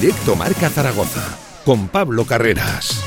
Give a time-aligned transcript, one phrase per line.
[0.00, 3.02] Directo Marca Zaragoza, con Pablo Carreras.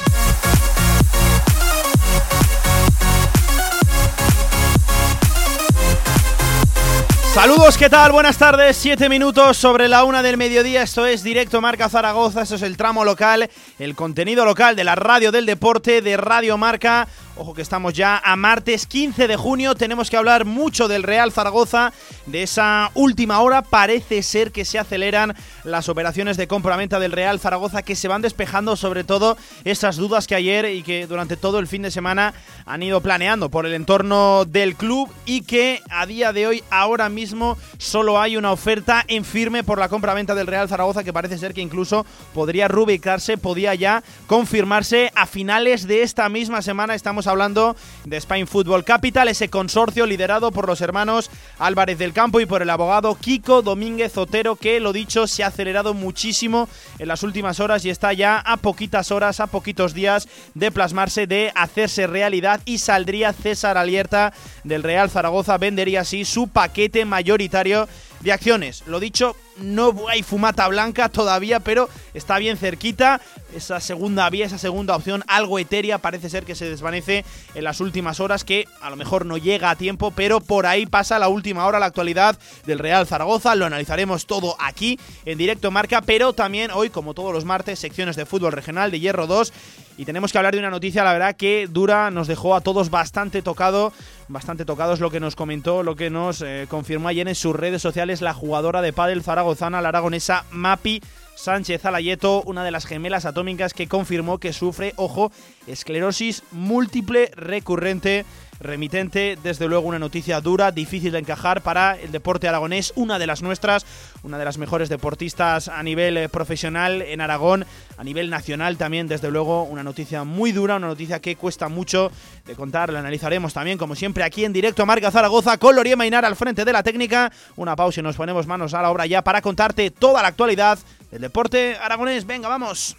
[7.33, 8.11] Saludos, ¿qué tal?
[8.11, 12.55] Buenas tardes, siete minutos sobre la una del mediodía, esto es Directo Marca Zaragoza, esto
[12.55, 13.49] es el tramo local,
[13.79, 17.07] el contenido local de la radio del deporte de Radio Marca.
[17.37, 21.31] Ojo que estamos ya a martes 15 de junio, tenemos que hablar mucho del Real
[21.31, 21.93] Zaragoza,
[22.25, 27.39] de esa última hora, parece ser que se aceleran las operaciones de compra-venta del Real
[27.39, 31.59] Zaragoza, que se van despejando sobre todo esas dudas que ayer y que durante todo
[31.59, 32.33] el fin de semana
[32.65, 37.07] han ido planeando por el entorno del club y que a día de hoy, ahora
[37.07, 41.37] mismo, solo hay una oferta en firme por la compra-venta del Real Zaragoza que parece
[41.37, 46.93] ser que incluso podría rubicarse, podía ya confirmarse a finales de esta misma semana.
[46.93, 52.39] Estamos hablando de Spain Football Capital, ese consorcio liderado por los hermanos Álvarez del Campo
[52.39, 57.07] y por el abogado Kiko Domínguez Otero, que lo dicho se ha acelerado muchísimo en
[57.07, 61.51] las últimas horas y está ya a poquitas horas, a poquitos días de plasmarse, de
[61.55, 64.33] hacerse realidad y saldría César Alierta
[64.63, 67.87] del Real Zaragoza, vendería así su paquete mayoritario
[68.21, 68.83] de acciones.
[68.85, 73.21] Lo dicho, no hay fumata blanca todavía, pero está bien cerquita.
[73.55, 77.81] Esa segunda vía, esa segunda opción, algo etérea, parece ser que se desvanece en las
[77.81, 81.27] últimas horas, que a lo mejor no llega a tiempo, pero por ahí pasa la
[81.27, 83.55] última hora, la actualidad del Real Zaragoza.
[83.55, 88.15] Lo analizaremos todo aquí en directo marca, pero también hoy, como todos los martes, secciones
[88.15, 89.51] de fútbol regional de Hierro 2.
[89.97, 92.89] Y tenemos que hablar de una noticia, la verdad, que dura, nos dejó a todos
[92.89, 93.91] bastante tocado,
[94.29, 97.81] bastante tocados lo que nos comentó, lo que nos eh, confirmó ayer en sus redes
[97.81, 101.01] sociales la jugadora de pádel zaragozana, la aragonesa Mapi
[101.35, 105.31] Sánchez Alayeto, una de las gemelas atómicas que confirmó que sufre, ojo,
[105.65, 108.25] esclerosis múltiple recurrente
[108.61, 109.37] remitente.
[109.41, 113.41] Desde luego una noticia dura, difícil de encajar para el deporte aragonés, una de las
[113.41, 113.85] nuestras,
[114.23, 117.65] una de las mejores deportistas a nivel eh, profesional en Aragón,
[117.97, 122.11] a nivel nacional también, desde luego una noticia muy dura, una noticia que cuesta mucho
[122.45, 125.95] de contar, la analizaremos también como siempre aquí en directo a Marca Zaragoza con Loría
[125.95, 127.31] Mainar al frente de la técnica.
[127.55, 130.79] Una pausa y nos ponemos manos a la obra ya para contarte toda la actualidad
[131.11, 132.25] del deporte aragonés.
[132.25, 132.95] Venga, vamos.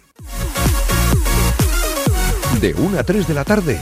[2.59, 3.81] De 1 a 3 de la tarde,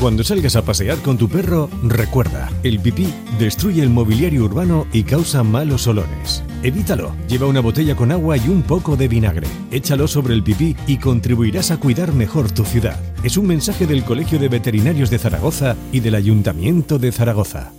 [0.00, 5.02] Cuando salgas a pasear con tu perro, recuerda, el pipí destruye el mobiliario urbano y
[5.02, 6.42] causa malos olores.
[6.62, 7.14] Evítalo.
[7.28, 9.46] Lleva una botella con agua y un poco de vinagre.
[9.70, 12.98] Échalo sobre el pipí y contribuirás a cuidar mejor tu ciudad.
[13.22, 17.72] Es un mensaje del Colegio de Veterinarios de Zaragoza y del Ayuntamiento de Zaragoza.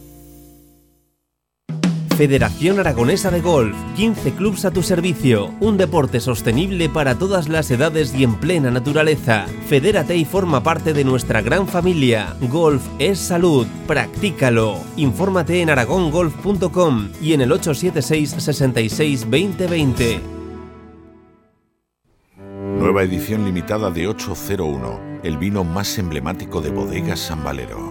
[2.22, 7.72] Federación Aragonesa de Golf, 15 clubs a tu servicio, un deporte sostenible para todas las
[7.72, 9.48] edades y en plena naturaleza.
[9.66, 12.36] Fedérate y forma parte de nuestra gran familia.
[12.42, 14.78] Golf es salud, practícalo.
[14.98, 20.22] Infórmate en aragongolf.com y en el 876 66 2020.
[22.78, 27.91] Nueva edición limitada de 801, el vino más emblemático de bodegas San Valero.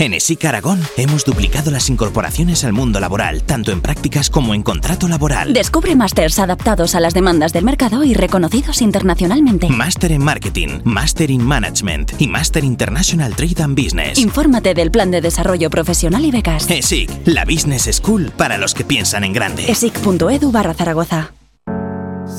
[0.00, 4.62] En ESIC Aragón hemos duplicado las incorporaciones al mundo laboral, tanto en prácticas como en
[4.62, 5.52] contrato laboral.
[5.52, 9.68] Descubre másters adaptados a las demandas del mercado y reconocidos internacionalmente.
[9.68, 14.18] Máster en Marketing, Máster in Management y Máster International Trade and Business.
[14.20, 16.70] Infórmate del plan de desarrollo profesional y becas.
[16.70, 19.68] ESIC, la Business School para los que piensan en grande.
[19.68, 21.32] esic.edu barra Zaragoza.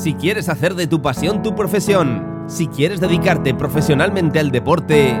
[0.02, 5.20] Si quieres hacer de tu pasión tu profesión, si quieres dedicarte profesionalmente al deporte,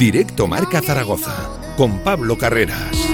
[0.00, 3.06] Directo Marca Zaragoza con Pablo Carreras.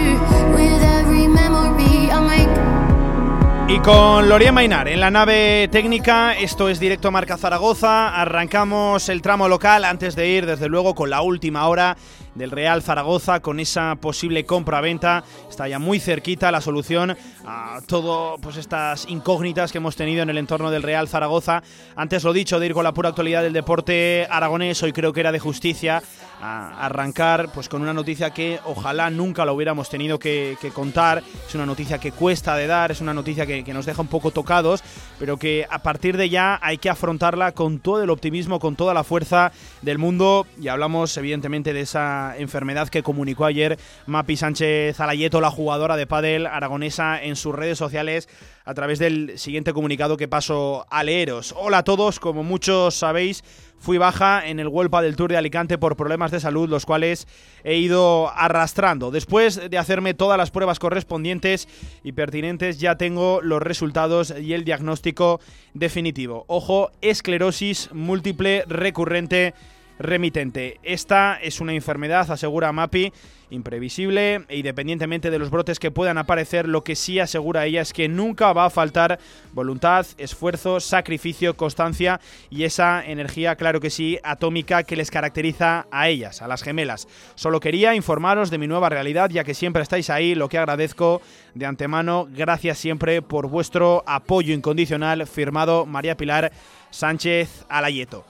[3.68, 9.20] Y con Lorien Mainar en la nave técnica, esto es directo Marca Zaragoza, arrancamos el
[9.20, 11.96] tramo local antes de ir desde luego con la última hora
[12.36, 15.24] del Real Zaragoza con esa posible compra-venta.
[15.50, 20.30] Está ya muy cerquita la solución a todo pues estas incógnitas que hemos tenido en
[20.30, 21.64] el entorno del Real Zaragoza.
[21.96, 25.20] Antes lo dicho, de ir con la pura actualidad del deporte aragonés, hoy creo que
[25.20, 26.00] era de justicia
[26.40, 31.22] arrancar pues con una noticia que ojalá nunca lo hubiéramos tenido que, contar.
[31.46, 34.08] Es una noticia que cuesta de dar, es una noticia que, que nos deja un
[34.08, 34.82] poco tocados,
[35.18, 38.94] pero que a partir de ya hay que afrontarla con todo el optimismo, con toda
[38.94, 39.52] la fuerza
[39.82, 40.46] del mundo.
[40.60, 46.06] Y hablamos evidentemente de esa enfermedad que comunicó ayer Mapi Sánchez Alayeto, la jugadora de
[46.06, 48.28] pádel aragonesa, en sus redes sociales
[48.66, 51.54] a través del siguiente comunicado que paso a leeros.
[51.56, 53.44] Hola a todos, como muchos sabéis,
[53.78, 57.28] fui baja en el World del Tour de Alicante por problemas de salud, los cuales
[57.62, 59.12] he ido arrastrando.
[59.12, 61.68] Después de hacerme todas las pruebas correspondientes
[62.02, 65.40] y pertinentes, ya tengo los resultados y el diagnóstico
[65.72, 66.44] definitivo.
[66.48, 69.54] Ojo, esclerosis múltiple recurrente
[69.98, 70.78] remitente.
[70.82, 73.12] Esta es una enfermedad, asegura Mapi,
[73.50, 77.93] imprevisible e independientemente de los brotes que puedan aparecer, lo que sí asegura ella es
[77.93, 79.19] que nunca va a faltar
[79.52, 82.20] voluntad, esfuerzo, sacrificio, constancia
[82.50, 87.06] y esa energía, claro que sí, atómica que les caracteriza a ellas, a las gemelas.
[87.34, 91.22] Solo quería informaros de mi nueva realidad, ya que siempre estáis ahí, lo que agradezco
[91.54, 92.26] de antemano.
[92.31, 96.52] Gracias siempre por vuestro apoyo incondicional, firmado María Pilar
[96.90, 98.25] Sánchez Alayeto.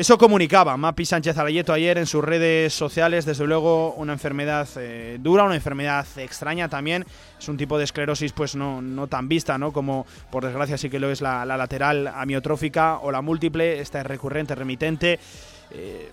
[0.00, 3.26] Eso comunicaba Mapi Sánchez Alayeto ayer en sus redes sociales.
[3.26, 7.04] Desde luego, una enfermedad eh, dura, una enfermedad extraña también.
[7.38, 9.74] Es un tipo de esclerosis, pues no, no tan vista, ¿no?
[9.74, 13.78] Como por desgracia sí que lo es la, la lateral amiotrófica o la múltiple.
[13.80, 15.20] Esta es recurrente, remitente.
[15.70, 16.10] Eh,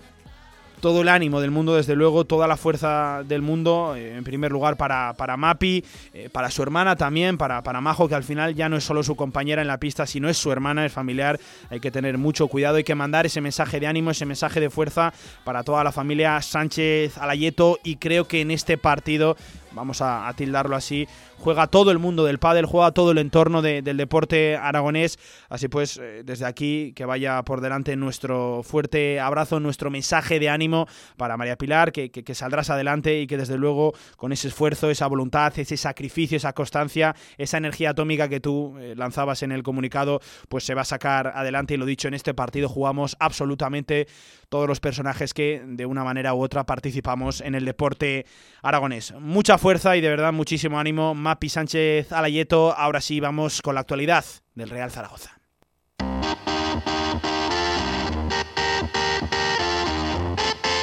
[0.80, 4.52] todo el ánimo del mundo, desde luego, toda la fuerza del mundo, eh, en primer
[4.52, 8.54] lugar para, para Mapi, eh, para su hermana también, para, para Majo, que al final
[8.54, 11.38] ya no es solo su compañera en la pista, sino es su hermana, es familiar.
[11.70, 14.70] Hay que tener mucho cuidado, hay que mandar ese mensaje de ánimo, ese mensaje de
[14.70, 15.12] fuerza
[15.44, 19.36] para toda la familia Sánchez Alayeto y creo que en este partido
[19.72, 23.82] vamos a, tildarlo así, juega todo el mundo del pádel, juega todo el entorno de,
[23.82, 25.18] del deporte aragonés,
[25.48, 30.48] así pues eh, desde aquí que vaya por delante nuestro fuerte abrazo, nuestro mensaje de
[30.48, 30.86] ánimo
[31.16, 34.90] para María Pilar, que, que, que, saldrás adelante y que desde luego con ese esfuerzo,
[34.90, 39.62] esa voluntad, ese sacrificio, esa constancia, esa energía atómica que tú eh, lanzabas en el
[39.62, 41.74] comunicado, pues se va a sacar adelante.
[41.74, 44.06] Y lo dicho, en este partido jugamos absolutamente
[44.48, 48.26] todos los personajes que de una manera u otra participamos en el deporte
[48.62, 49.12] aragonés.
[49.18, 51.14] Mucha fuerza y de verdad muchísimo ánimo.
[51.14, 52.74] Mapi Sánchez Alayeto.
[52.76, 54.24] Ahora sí vamos con la actualidad
[54.54, 55.38] del Real Zaragoza.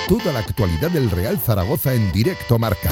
[0.07, 2.91] Toda la actualidad del Real Zaragoza en directo marca.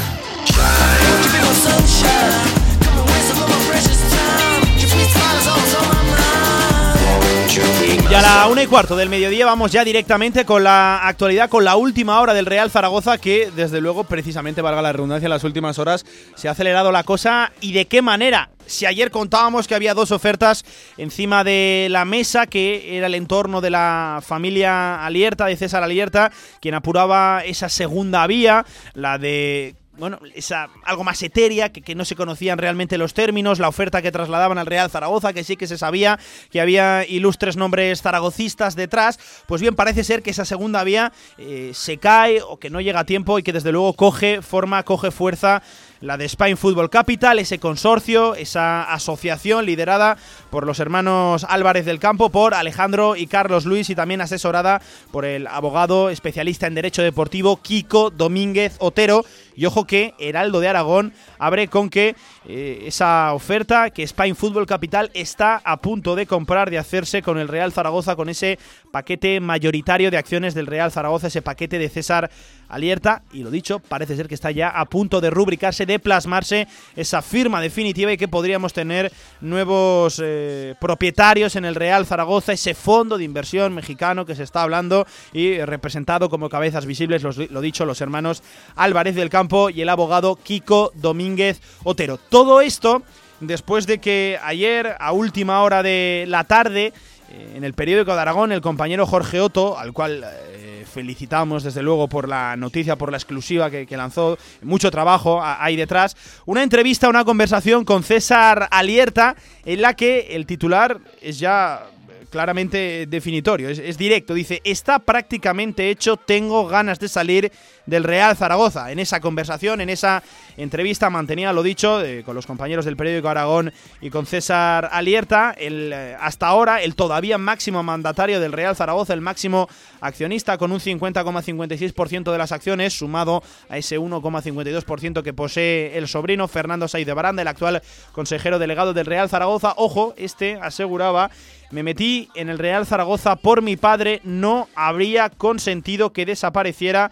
[7.56, 11.64] Y a la una y cuarto del mediodía vamos ya directamente con la actualidad, con
[11.64, 15.44] la última hora del Real Zaragoza, que desde luego, precisamente, valga la redundancia, en las
[15.44, 17.52] últimas horas se ha acelerado la cosa.
[17.62, 18.50] ¿Y de qué manera?
[18.66, 20.66] Si ayer contábamos que había dos ofertas
[20.98, 26.32] encima de la mesa, que era el entorno de la familia Alierta, de César Alierta,
[26.60, 32.06] quien apuraba esa segunda vía, la de bueno, esa algo más etérea, que, que, no
[32.06, 35.68] se conocían realmente los términos, la oferta que trasladaban al Real Zaragoza, que sí que
[35.68, 36.20] se sabía
[36.50, 41.72] que había ilustres nombres zaragocistas detrás, pues bien, parece ser que esa segunda vía eh,
[41.74, 45.12] se cae o que no llega a tiempo y que desde luego coge forma, coge
[45.12, 45.62] fuerza
[46.04, 50.18] la de Spain Football Capital, ese consorcio, esa asociación liderada
[50.50, 54.82] por los hermanos Álvarez del Campo, por Alejandro y Carlos Luis y también asesorada
[55.12, 59.24] por el abogado especialista en Derecho Deportivo Kiko Domínguez Otero.
[59.56, 64.66] Y ojo que Heraldo de Aragón abre con que eh, esa oferta que Spain Football
[64.66, 68.60] Capital está a punto de comprar, de hacerse con el Real Zaragoza, con ese
[68.92, 72.30] paquete mayoritario de acciones del Real Zaragoza, ese paquete de César
[72.74, 76.68] Alierta y lo dicho, parece ser que está ya a punto de rubricarse, de plasmarse
[76.96, 79.12] esa firma definitiva y que podríamos tener
[79.42, 84.64] nuevos eh, propietarios en el Real Zaragoza, ese fondo de inversión mexicano que se está
[84.64, 88.44] hablando y representado como cabezas visibles, lo dicho, los hermanos
[88.76, 92.18] Álvarez del Campo y el abogado Kiko Domínguez Otero.
[92.18, 93.04] Todo esto
[93.48, 96.94] después de que ayer, a última hora de la tarde,
[97.32, 101.84] eh, en el periódico de Aragón, el compañero Jorge Otto, al cual eh, felicitamos desde
[101.84, 107.10] luego por la noticia, por la exclusiva que, lanzó, mucho trabajo hay detrás, una entrevista,
[107.10, 109.36] una conversación con César Alierta,
[109.66, 111.88] en la que el titular es ya
[112.34, 114.34] claramente definitorio, es, directo.
[114.34, 117.52] Dice, está prácticamente hecho, tengo ganas de salir
[117.86, 118.92] del Real Zaragoza.
[118.92, 120.24] En esa conversación, en esa
[120.58, 123.72] entrevista mantenía lo dicho con los compañeros del periódico Aragón
[124.02, 129.14] y con César Alierta, el, eh, hasta ahora el todavía máximo mandatario del Real Zaragoza,
[129.14, 129.70] el máximo
[130.02, 136.48] accionista con un 50,56% de las acciones, sumado a ese 1,52% que posee el sobrino
[136.48, 139.76] Fernando Saiz de Baranda, el actual consejero delegado del Real Zaragoza.
[139.78, 141.30] Ojo, este aseguraba
[141.74, 147.12] me metí en el Real Zaragoza por mi padre, no habría consentido que desapareciera,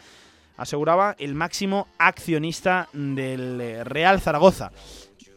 [0.56, 4.72] aseguraba el máximo accionista del eh, Real Zaragoza.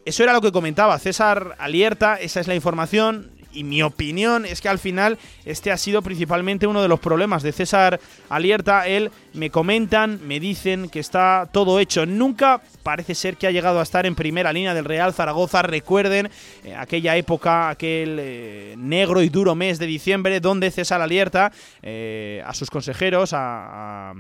[0.05, 4.61] Eso era lo que comentaba César Alierta, esa es la información y mi opinión es
[4.61, 8.87] que al final este ha sido principalmente uno de los problemas de César Alierta.
[8.87, 12.07] Él me comentan, me dicen que está todo hecho.
[12.07, 15.63] Nunca parece ser que ha llegado a estar en primera línea del Real Zaragoza.
[15.63, 16.31] Recuerden
[16.65, 22.43] eh, aquella época, aquel eh, negro y duro mes de diciembre, donde César Alierta eh,
[22.45, 24.15] a sus consejeros, a a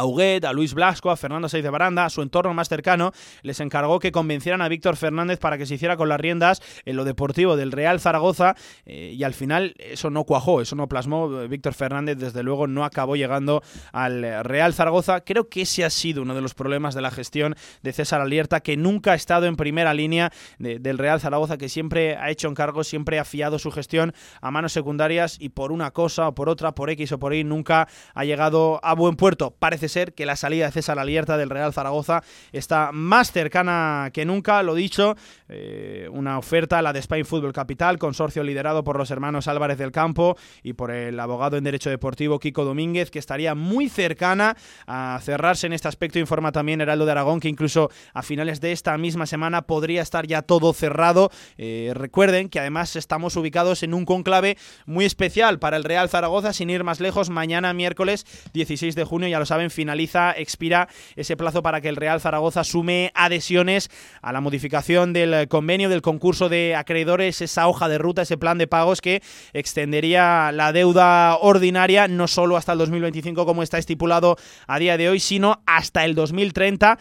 [0.00, 3.60] Huguet, a Luis Blasco, a Fernando Saiz de Baranda, a su entorno más cercano, les
[3.60, 7.04] encargó que convencieran a Víctor Fernández para que se hiciera con las riendas en lo
[7.04, 8.54] deportivo del Real Zaragoza
[8.86, 11.28] eh, y al final eso no cuajó, eso no plasmó.
[11.48, 15.22] Víctor Fernández desde luego no acabó llegando al Real Zaragoza.
[15.22, 18.60] Creo que ese ha sido uno de los problemas de la gestión de César Alierta,
[18.60, 22.88] que nunca ha estado en primera línea del Real Zaragoza, que siempre ha hecho encargos,
[22.88, 26.74] siempre ha fiado su gestión a manos secundarias y por una cosa o por otra,
[26.74, 29.50] por X o por Y, nunca ha llegado a buen puerto.
[29.58, 32.22] Parece ser que la salida de César Alierta del Real Zaragoza
[32.52, 35.16] está más cercana que nunca, lo dicho,
[35.48, 39.92] eh, una oferta, la de Spain Football Capital, consorcio liderado por los hermanos Álvarez del
[39.92, 45.20] Campo y por el abogado en Derecho Deportivo Kiko Domínguez, que estaría muy cercana a
[45.22, 48.96] cerrarse en este aspecto, informa también Heraldo de Aragón, que incluso a finales de esta
[48.98, 51.30] misma semana podría estar ya todo cerrado.
[51.58, 56.52] Eh, recuerden que además estamos ubicados en un conclave muy especial para el Real Zaragoza,
[56.52, 61.36] sin ir más lejos, mañana miércoles 16 de junio, ya lo saben, finaliza, expira ese
[61.36, 66.48] plazo para que el Real Zaragoza sume adhesiones a la modificación del convenio del concurso
[66.48, 72.08] de acreedores, esa hoja de ruta, ese plan de pagos que extendería la deuda ordinaria
[72.08, 74.36] no solo hasta el 2025 como está estipulado
[74.66, 76.98] a día de hoy, sino hasta el 2030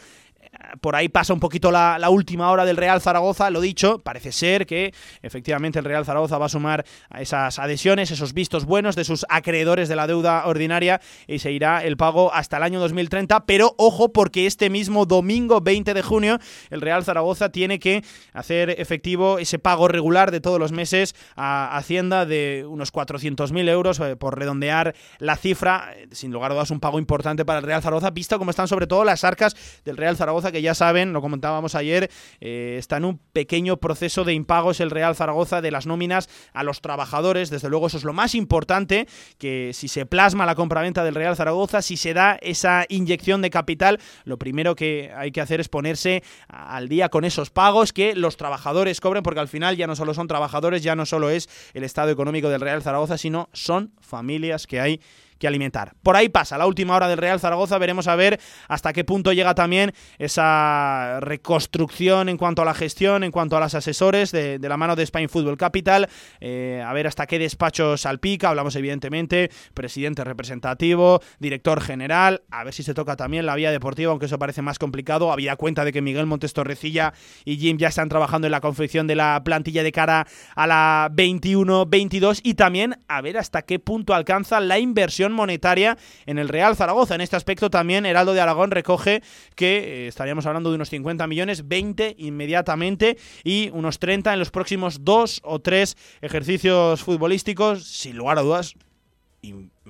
[0.82, 4.66] por ahí pasa un poquito la, última hora del Real Zaragoza, lo dicho, parece ser
[4.66, 9.06] que efectivamente el Real Zaragoza va a sumar a esas adhesiones, esos vistos buenos de
[9.06, 13.46] sus acreedores de la deuda ordinaria y se irá el pago hasta el año 2030,
[13.46, 16.40] pero ojo porque este mismo domingo 20 de junio
[16.70, 18.04] el Real Zaragoza tiene que
[18.34, 24.00] hacer efectivo ese pago regular de todos los meses a Hacienda de unos 400.000 euros
[24.00, 27.82] eh, por redondear la cifra, sin lugar a dudas un pago importante para el Real
[27.82, 29.56] Zaragoza, visto como están sobre todo las arcas
[29.86, 34.24] del Real Zaragoza que ya saben, lo comentábamos ayer, eh, está en un pequeño proceso
[34.24, 37.50] de impagos el Real Zaragoza de las nóminas a los trabajadores.
[37.50, 39.08] Desde luego eso es lo más importante,
[39.38, 43.50] que si se plasma la compraventa del Real Zaragoza, si se da esa inyección de
[43.50, 48.16] capital, lo primero que hay que hacer es ponerse al día con esos pagos que
[48.16, 51.50] los trabajadores cobren, porque al final ya no solo son trabajadores, ya no solo es
[51.74, 55.02] el estado económico del Real Zaragoza, sino son familias que hay
[55.42, 55.96] que alimentar.
[56.04, 59.34] Por ahí pasa la última hora del Real Zaragoza, veremos a ver hasta qué punto
[59.34, 64.60] llega también esa reconstrucción en cuanto a la gestión, en cuanto a los asesores de,
[64.62, 66.08] la mano de Spain Football Capital,
[66.40, 72.74] eh, a ver hasta qué despacho salpica, hablamos evidentemente, presidente representativo, director general, a ver
[72.74, 75.92] si se toca también la vía deportiva, aunque eso parece más complicado, había cuenta de
[75.92, 77.14] que Miguel Montes Torrecilla
[77.46, 81.10] y Jim ya están trabajando en la confección de la plantilla de cara a la
[81.12, 86.76] 21-22 y también a ver hasta qué punto alcanza la inversión monetaria en el Real
[86.76, 87.16] Zaragoza.
[87.16, 89.22] En este aspecto también Heraldo de Aragón recoge
[89.56, 94.52] que eh, estaríamos hablando de unos 50 millones, 20 inmediatamente y unos 30 en los
[94.52, 98.76] próximos dos o tres ejercicios futbolísticos, sin lugar a dudas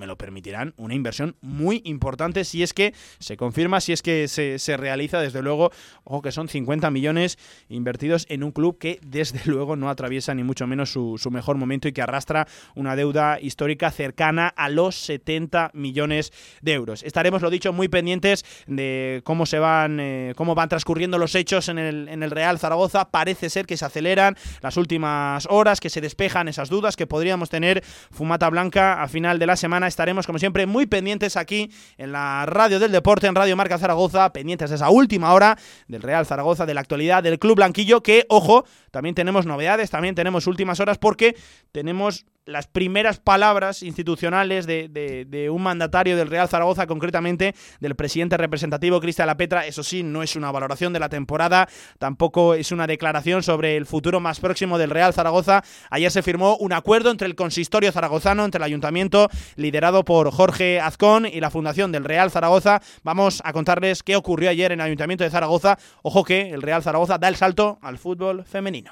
[0.02, 4.28] me lo permitirán, una inversión muy importante si es que se confirma, si es que
[4.28, 5.72] se, se realiza, desde luego,
[6.04, 7.38] ojo que son 50 millones
[7.70, 11.58] invertidos en un club que desde luego no atraviesa ni mucho menos su, su mejor
[11.58, 17.04] momento y que arrastra una deuda histórica cercana a los 70 millones de euros.
[17.04, 21.70] Estaremos, lo dicho, muy pendientes de cómo se van, eh, cómo van transcurriendo los hechos
[21.70, 23.12] en el, en el Real Zaragoza.
[23.12, 27.52] Parece ser que se aceleran las últimas horas, que se despejan esas dudas que podríamos
[27.52, 29.91] tener fumata blanca a final de la semana.
[29.92, 34.32] Estaremos, como siempre, muy pendientes aquí en la radio del deporte, en Radio Marca Zaragoza,
[34.32, 35.58] pendientes de esa última hora
[35.90, 40.16] del Real Zaragoza, de la actualidad del Club Blanquillo, que, ojo, también tenemos novedades, también
[40.16, 41.36] tenemos últimas horas porque
[41.74, 49.00] tenemos las primeras palabras institucionales de, un mandatario del Real Zaragoza, concretamente del presidente representativo
[49.00, 49.66] Cristian La Petra.
[49.66, 51.68] Eso sí, no es una valoración de la temporada,
[52.00, 55.64] tampoco es una declaración sobre el futuro más próximo del Real Zaragoza.
[55.90, 60.80] Ayer se firmó un acuerdo entre el consistorio zaragozano, entre el ayuntamiento liderado por Jorge
[60.80, 62.82] Azcón y la fundación del Real Zaragoza.
[63.04, 65.80] Vamos a contarles qué ocurrió ayer en el ayuntamiento de Zaragoza.
[66.04, 68.92] Ojo que el Real Zaragoza da el salto al fútbol femenino.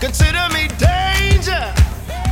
[0.00, 1.72] Consider me danger.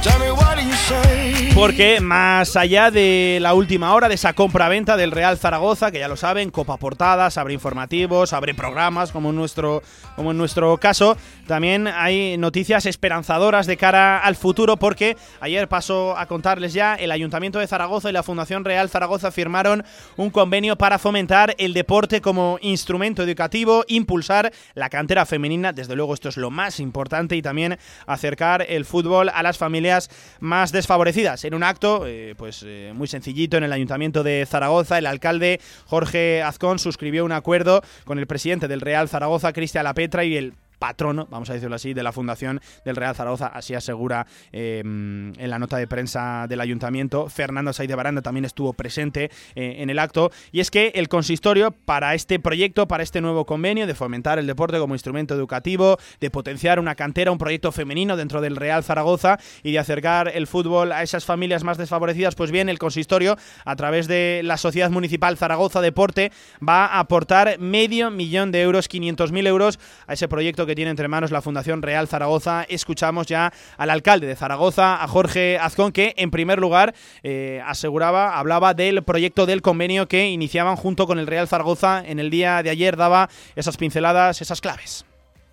[0.03, 1.40] Tell me what do you say?
[1.61, 6.09] Porque más allá de la última hora de esa compra-venta del Real Zaragoza, que ya
[6.09, 9.83] lo saben, copa portadas, abre informativos, abre programas, como en nuestro,
[10.17, 16.17] como en nuestro caso, también hay noticias esperanzadoras de cara al futuro, porque ayer paso
[16.17, 19.85] a contarles ya, el Ayuntamiento de Zaragoza y la Fundación Real Zaragoza firmaron
[20.17, 26.15] un convenio para fomentar el deporte como instrumento educativo, impulsar la cantera femenina, desde luego
[26.15, 30.09] esto es lo más importante, y también acercar el fútbol a las familias
[30.41, 34.99] más desfavorecidas en un acto eh, pues eh, muy sencillito en el Ayuntamiento de Zaragoza.
[34.99, 40.23] El alcalde Jorge Azcón suscribió un acuerdo con el presidente del Real Zaragoza, Cristian Lapetra,
[40.23, 44.27] y el patrono, vamos a decirlo así, de la Fundación del Real Zaragoza, así asegura
[44.51, 47.29] eh, en la nota de prensa del ayuntamiento.
[47.29, 50.33] Fernando Saiz de Baranda también estuvo presente eh, en el acto.
[50.51, 54.47] Y es que el consistorio, para este proyecto, para este nuevo convenio de fomentar el
[54.47, 59.39] deporte como instrumento educativo, de potenciar una cantera, un proyecto femenino dentro del Real Zaragoza
[59.63, 63.77] y de acercar el fútbol a esas familias más desfavorecidas, pues bien, el consistorio, a
[63.77, 66.33] través de la Sociedad Municipal Zaragoza Deporte,
[66.67, 70.93] va a aportar medio millón de euros, 500.000 euros, a ese proyecto que que tiene
[70.93, 72.63] entre manos la Fundación Real Zaragoza.
[72.69, 78.39] Escuchamos ya al alcalde de Zaragoza, a Jorge Azcón, que en primer lugar eh, aseguraba,
[78.39, 82.05] hablaba del proyecto del convenio que iniciaban junto con el Real Zaragoza.
[82.07, 85.05] En el día de ayer daba esas pinceladas, esas claves.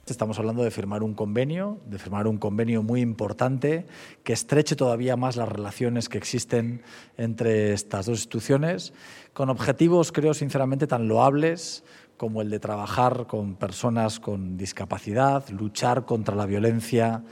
[0.06, 3.88] Estamos hablando de firmar un convenio, de firmar un convenio muy importante
[4.24, 6.84] que estreche todavía más las relaciones que existen
[7.18, 8.94] entre estas dos instituciones,
[9.34, 11.84] con objetivos, creo sinceramente, tan loables
[12.18, 17.24] como el de trabajar con personas con discapacidad, luchar contra la violencia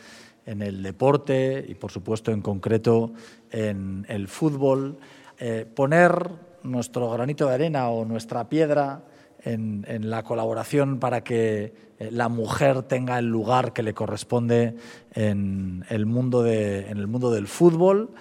[0.45, 3.12] en el deporte y, por supuesto, en concreto
[3.52, 4.98] en el fútbol,
[5.39, 6.30] eh, poner
[6.63, 9.04] nuestro granito de arena o nuestra piedra
[9.43, 14.76] en, la colaboración para que eh, la mujer tenga el lugar que le corresponde
[15.13, 18.12] en el mundo, en el mundo del fútbol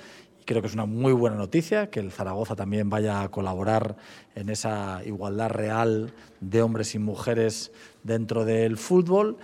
[0.45, 3.97] Creo que es una muy buena noticia que el Zaragoza también vaya a colaborar
[4.35, 9.39] en esa igualdad real de hombres y mujeres dentro del fútbol.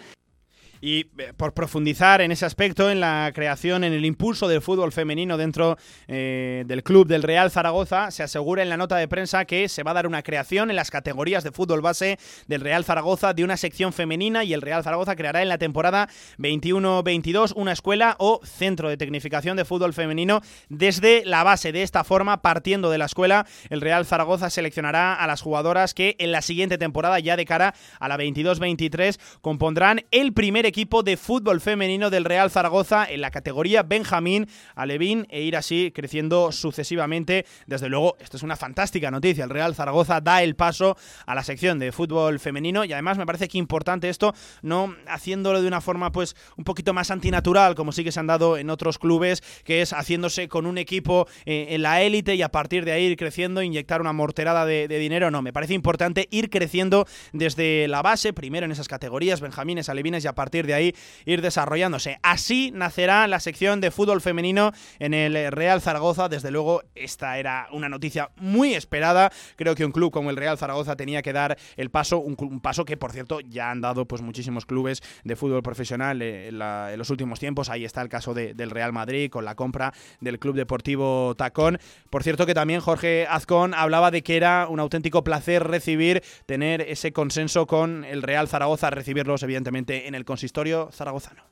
[0.80, 4.92] Y eh, por profundizar en ese aspecto, en la creación, en el impulso del fútbol
[4.92, 5.76] femenino dentro
[6.08, 9.82] eh, del club del Real Zaragoza, se asegura en la nota de prensa que se
[9.82, 13.44] va a dar una creación en las categorías de fútbol base del Real Zaragoza de
[13.44, 18.40] una sección femenina y el Real Zaragoza creará en la temporada 21-22 una escuela o
[18.44, 21.72] centro de tecnificación de fútbol femenino desde la base.
[21.72, 26.16] De esta forma, partiendo de la escuela, el Real Zaragoza seleccionará a las jugadoras que
[26.18, 31.16] en la siguiente temporada, ya de cara a la 22-23, compondrán el primer equipo de
[31.16, 37.44] fútbol femenino del Real Zaragoza en la categoría Benjamín, Alevín e ir así creciendo sucesivamente.
[37.66, 39.42] Desde luego, esto es una fantástica noticia.
[39.42, 43.26] El Real Zaragoza da el paso a la sección de fútbol femenino y además me
[43.26, 47.90] parece que importante esto, no haciéndolo de una forma pues un poquito más antinatural, como
[47.90, 51.66] sí que se han dado en otros clubes, que es haciéndose con un equipo eh,
[51.70, 54.98] en la élite y a partir de ahí ir creciendo, inyectar una morterada de, de
[54.98, 55.32] dinero.
[55.32, 60.24] No, me parece importante ir creciendo desde la base, primero en esas categorías, Benjamines, Alevines
[60.24, 60.94] y a partir de ahí
[61.24, 62.18] ir desarrollándose.
[62.22, 66.28] Así nacerá la sección de fútbol femenino en el Real Zaragoza.
[66.28, 69.30] Desde luego, esta era una noticia muy esperada.
[69.56, 72.84] Creo que un club como el Real Zaragoza tenía que dar el paso, un, paso
[72.84, 77.10] que, por cierto, ya han dado pues muchísimos clubes de fútbol profesional eh, en, los
[77.10, 77.70] últimos tiempos.
[77.70, 81.78] Ahí está el caso del Real Madrid con la compra del Club Deportivo Tacón.
[82.10, 86.80] Por cierto, que también Jorge Azcón hablaba de que era un auténtico placer recibir, tener
[86.82, 90.49] ese consenso con el Real Zaragoza, recibirlos evidentemente en el consistorio
[90.90, 91.42] zaragozano.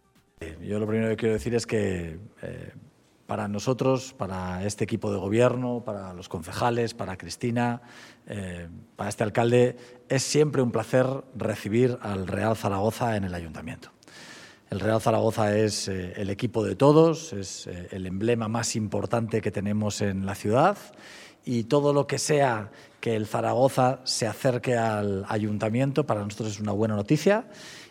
[0.60, 2.72] Yo lo primero que quiero decir es que eh,
[3.26, 7.82] para nosotros, para este equipo de gobierno, para los concejales, para Cristina,
[8.26, 9.76] eh, para este alcalde,
[10.08, 13.90] es siempre un placer recibir al Real Zaragoza en el ayuntamiento.
[14.70, 19.50] El Real Zaragoza es eh, el equipo de todos, es el emblema más importante que
[19.50, 20.76] tenemos en la ciudad
[21.44, 26.60] y todo lo que sea que el Zaragoza se acerque al ayuntamiento para nosotros es
[26.60, 27.46] una buena noticia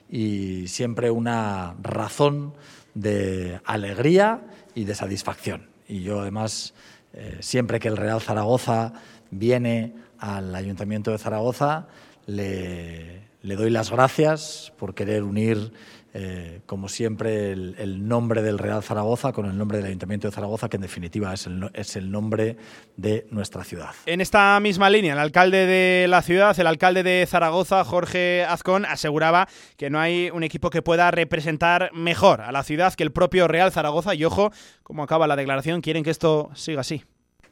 [0.10, 2.54] y siempre una razón
[2.93, 4.41] de alegría
[4.76, 5.67] y de satisfacción.
[5.88, 6.74] Y yo además,
[7.13, 8.93] eh, siempre que el Real Zaragoza
[9.32, 11.88] viene al Ayuntamiento de Zaragoza,
[12.26, 15.72] le, le doy las gracias por querer unir
[16.20, 20.68] eh, como siempre, el, nombre del Real Zaragoza con el nombre del Ayuntamiento de Zaragoza,
[20.68, 22.58] que en definitiva es el, es el nombre
[22.96, 23.92] de nuestra ciudad.
[24.08, 28.88] En esta misma línea, el alcalde de la ciudad, el alcalde de Zaragoza, Jorge Azcón,
[28.88, 33.12] aseguraba que no hay un equipo que pueda representar mejor a la ciudad que el
[33.12, 34.16] propio Real Zaragoza.
[34.16, 34.52] Y ojo,
[34.82, 37.04] como acaba la declaración, quieren que esto siga así.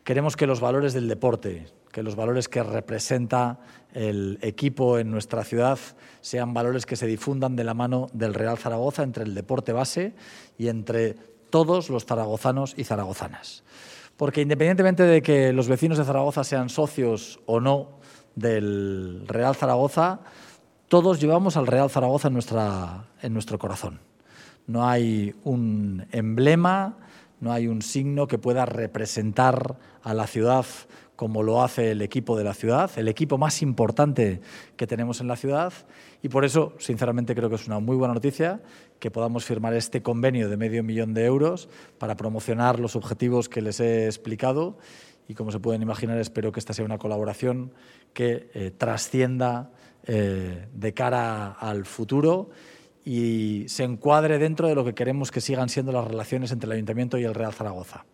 [0.03, 3.59] Queremos que los valores del deporte, que los valores que representa
[3.95, 5.79] el equipo en nuestra ciudad
[6.21, 10.13] sean valores que se difundan de la mano del Real Zaragoza entre el deporte base
[10.57, 11.15] y entre
[11.49, 13.63] todos los zaragozanos y zaragozanas.
[14.17, 17.99] Porque independientemente de que los vecinos de Zaragoza sean socios o no
[18.35, 20.19] del Real Zaragoza,
[20.89, 23.99] todos llevamos al Real Zaragoza en, nuestra, en nuestro corazón.
[24.67, 26.97] No hay un emblema,
[27.39, 30.65] no hay un signo que pueda representar a la ciudad
[31.15, 34.41] como lo hace el equipo de la ciudad, el equipo más importante
[34.75, 35.73] que tenemos en la ciudad.
[36.21, 38.61] Y por eso, sinceramente, creo que es una muy buena noticia
[38.99, 43.61] que podamos firmar este convenio de medio millón de euros para promocionar los objetivos que
[43.61, 44.77] les he explicado.
[45.27, 47.71] Y como se pueden imaginar, espero que esta sea una colaboración
[48.13, 49.71] que eh, trascienda
[50.07, 52.49] eh, de cara al futuro
[53.03, 56.73] y se encuadre dentro de lo que queremos que sigan siendo las relaciones entre el
[56.73, 58.05] Ayuntamiento y el Real Zaragoza.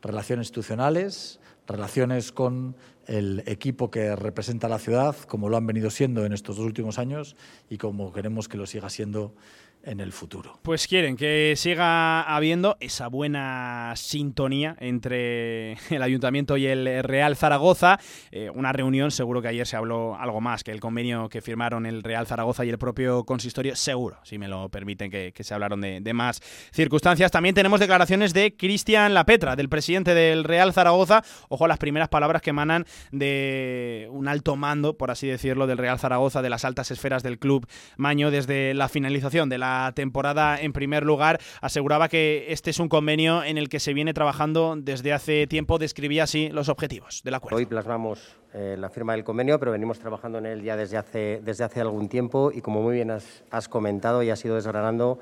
[0.00, 2.76] Relaciones institucionales, relaciones con
[3.06, 6.98] el equipo que representa la ciudad, como lo han venido siendo en estos dos últimos
[6.98, 7.36] años
[7.70, 9.34] y como queremos que lo siga siendo
[9.82, 10.58] en el futuro.
[10.62, 17.98] Pues quieren que siga habiendo esa buena sintonía entre el Ayuntamiento y el Real Zaragoza.
[18.30, 21.86] Eh, una reunión, seguro que ayer se habló algo más que el convenio que firmaron
[21.86, 25.80] el Real Zaragoza y el propio consistorio, seguro, si me lo permiten, que, se hablaron
[25.80, 26.40] de, de, más
[26.72, 27.30] circunstancias.
[27.30, 31.22] También tenemos declaraciones de Cristian Lapetra, del presidente del Real Zaragoza.
[31.48, 35.78] Ojo a las primeras palabras que emanan de un alto mando, por así decirlo, del
[35.78, 40.60] Real Zaragoza, de las altas esferas del club Maño, desde la finalización de la temporada
[40.60, 44.76] en primer lugar, aseguraba que este es un convenio en el que se viene trabajando
[44.76, 47.56] desde hace tiempo, describía así los objetivos del acuerdo.
[47.56, 51.40] Hoy plasmamos eh, la firma del convenio, pero venimos trabajando en él ya desde hace,
[51.44, 55.18] desde hace algún tiempo y como muy bien has, comentado y has ido desgranando,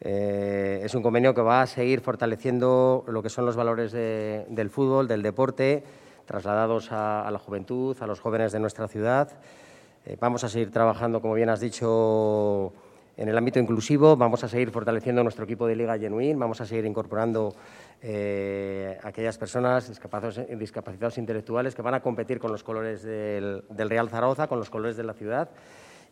[0.00, 4.70] eh, es un convenio que va a seguir fortaleciendo lo que son los valores del
[4.70, 5.84] fútbol, del deporte,
[6.26, 9.30] trasladados a, la juventud, a los jóvenes de nuestra ciudad.
[10.04, 12.72] Eh, vamos a seguir trabajando, como bien has dicho,
[13.16, 16.66] en el ámbito inclusivo vamos a seguir fortaleciendo nuestro equipo de Liga Genuín, vamos a
[16.66, 17.54] seguir incorporando
[18.02, 24.48] eh, aquellas personas discapacitados, intelectuales que van a competir con los colores del, Real Zaragoza,
[24.48, 25.48] con los colores de la ciudad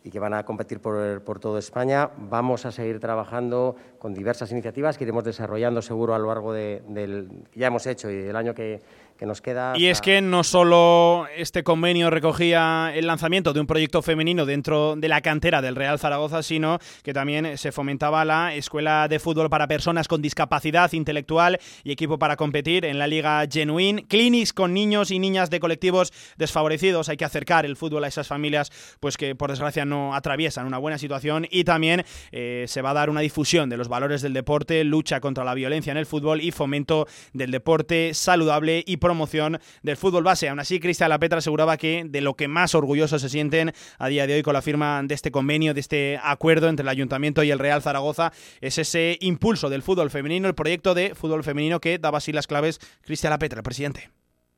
[0.02, 2.10] y que van a competir por, por toda España.
[2.16, 7.46] Vamos a seguir trabajando con diversas iniciativas que iremos desarrollando seguro a lo largo del
[7.50, 8.82] que ya hemos hecho y del año que,
[9.16, 9.74] que nos queda.
[9.76, 14.96] Y es que no solo este convenio recogía el lanzamiento de un proyecto femenino dentro
[14.96, 19.50] de la cantera del Real Zaragoza, sino que también se fomentaba la escuela de fútbol
[19.50, 24.74] para personas con discapacidad intelectual y equipo para competir en la Liga Genuine, clinics con
[24.74, 27.08] niños y niñas de colectivos desfavorecidos.
[27.08, 30.78] Hay que acercar el fútbol a esas familias pues que por desgracia no atraviesan una
[30.78, 34.32] buena situación y también eh, se va a dar una difusión de los valores del
[34.32, 39.58] deporte, lucha contra la violencia en el fútbol y fomento del deporte saludable y promoción
[39.82, 40.48] del fútbol base.
[40.48, 44.26] Aún así, Cristian Lapetra aseguraba que de lo que más orgullosos se sienten a día
[44.26, 47.50] de hoy con la firma de este convenio, de este acuerdo entre el Ayuntamiento y
[47.50, 51.98] el Real Zaragoza, es ese impulso del fútbol femenino, el proyecto de fútbol femenino que
[51.98, 54.10] daba así las claves Cristian Lapetra, el presidente.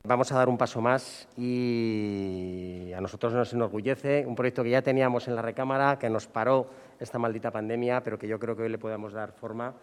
[0.05, 4.83] Vamos a dar un paso más y a nosotros nos enorgullece, un proyecto que ya
[4.83, 8.63] teníamos en la recámara, que nos paró esta maldita pandemia, pero que yo creo que
[8.63, 9.75] hoy le podemos dar forma.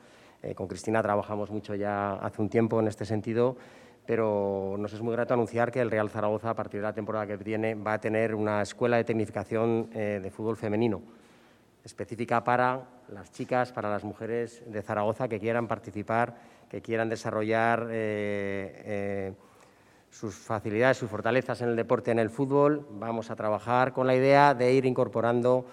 [0.41, 3.57] Eh, con Cristina trabajamos mucho ya hace un tiempo en este sentido,
[4.05, 7.25] pero nos es muy grato anunciar que el Real Zaragoza, a partir de la temporada
[7.25, 11.01] que viene, va a tener una escuela de tecnificación eh, de fútbol femenino,
[11.83, 16.35] específica para las chicas, para las mujeres de Zaragoza que quieran participar,
[16.69, 19.33] que quieran desarrollar eh,
[20.09, 22.85] sus facilidades, sus fortalezas en el deporte, en el fútbol.
[22.91, 25.65] Vamos a trabajar con la idea de ir incorporando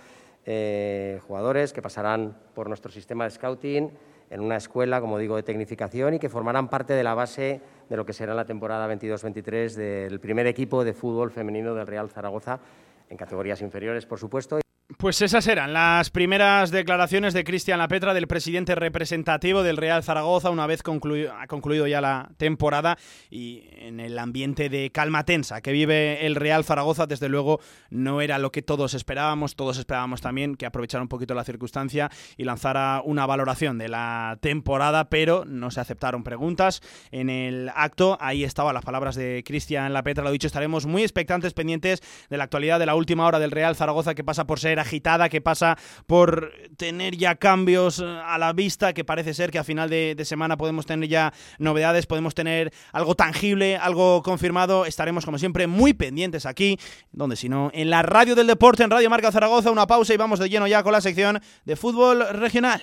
[1.26, 3.92] jugadores que pasarán por nuestro sistema de scouting
[4.30, 7.96] en una escuela, como digo, de tecnificación y que formarán parte de la base de
[7.96, 12.60] lo que será la temporada 22-23 del primer equipo de fútbol femenino del Real Zaragoza,
[13.08, 14.60] en categorías inferiores, por supuesto.
[14.98, 20.50] Pues esas eran las primeras declaraciones de Cristian Lapetra, del presidente representativo del Real Zaragoza,
[20.50, 22.98] una vez ha concluido ya la temporada
[23.30, 28.20] y en el ambiente de calma tensa que vive el Real Zaragoza, desde luego no
[28.20, 29.54] era lo que todos esperábamos.
[29.54, 34.38] Todos esperábamos también que aprovechara un poquito la circunstancia y lanzara una valoración de la
[34.40, 38.18] temporada, pero no se aceptaron preguntas en el acto.
[38.20, 42.44] Ahí estaban las palabras de Cristian Lapetra, lo dicho, estaremos muy expectantes, pendientes de la
[42.44, 45.76] actualidad de la última hora del Real Zaragoza que pasa por ser agitada, que pasa
[46.06, 50.16] por tener ya cambios eh, a la vista, que parece ser que a final de,
[50.24, 54.86] semana podemos tener ya novedades, podemos tener algo tangible, algo confirmado.
[54.86, 56.78] Estaremos, como siempre, muy pendientes aquí,
[57.12, 60.16] donde si no, en la radio del deporte, en Radio Marca Zaragoza, una pausa y
[60.16, 62.82] vamos de lleno ya con la sección de fútbol regional.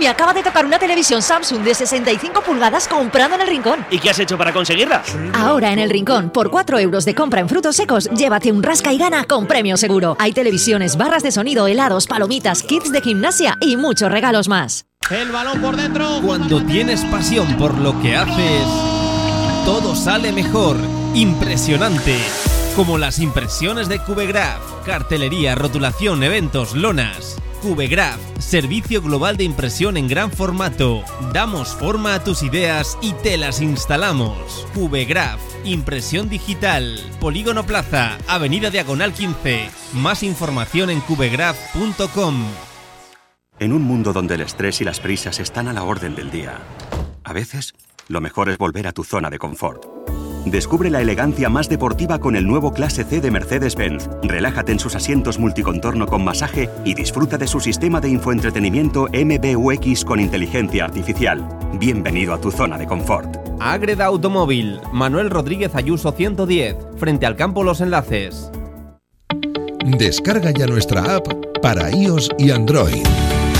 [0.00, 3.84] Me acaba de tocar una televisión Samsung de 65 pulgadas comprando en el Rincón.
[3.90, 5.02] ¿Y qué has hecho para conseguirla?
[5.34, 8.94] Ahora en el Rincón, por 4 euros de compra en frutos secos, llévate un rasca
[8.94, 10.16] y gana con premio seguro.
[10.18, 14.86] Hay televisiones, barras de sonido, helados, palomitas, kits de gimnasia y muchos regalos más.
[15.10, 16.22] El balón por dentro.
[16.24, 18.66] Cuando tienes pasión por lo que haces,
[19.66, 20.78] todo sale mejor.
[21.12, 22.16] Impresionante.
[22.74, 27.36] Como las impresiones de Cubegraph, cartelería, rotulación, eventos, lonas.
[27.60, 31.04] Cubegraph, servicio global de impresión en gran formato.
[31.32, 34.66] Damos forma a tus ideas y te las instalamos.
[34.74, 36.98] Cubegraph, impresión digital.
[37.20, 39.68] Polígono Plaza, Avenida Diagonal 15.
[39.92, 42.46] Más información en cubegraph.com.
[43.58, 46.58] En un mundo donde el estrés y las prisas están a la orden del día,
[47.24, 47.74] a veces
[48.08, 49.84] lo mejor es volver a tu zona de confort.
[50.46, 54.08] Descubre la elegancia más deportiva con el nuevo Clase C de Mercedes-Benz.
[54.22, 60.04] Relájate en sus asientos multicontorno con masaje y disfruta de su sistema de infoentretenimiento MBUX
[60.04, 61.46] con inteligencia artificial.
[61.78, 63.36] Bienvenido a tu zona de confort.
[63.60, 68.50] Agreda Automóvil, Manuel Rodríguez Ayuso 110, frente al campo Los Enlaces.
[69.84, 71.26] Descarga ya nuestra app
[71.60, 73.02] para iOS y Android.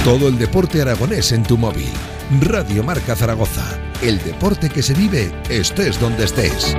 [0.04, 1.90] Todo el deporte aragonés en tu móvil.
[2.40, 3.89] Radio Marca Zaragoza.
[4.02, 6.74] El deporte que se vive estés donde estés.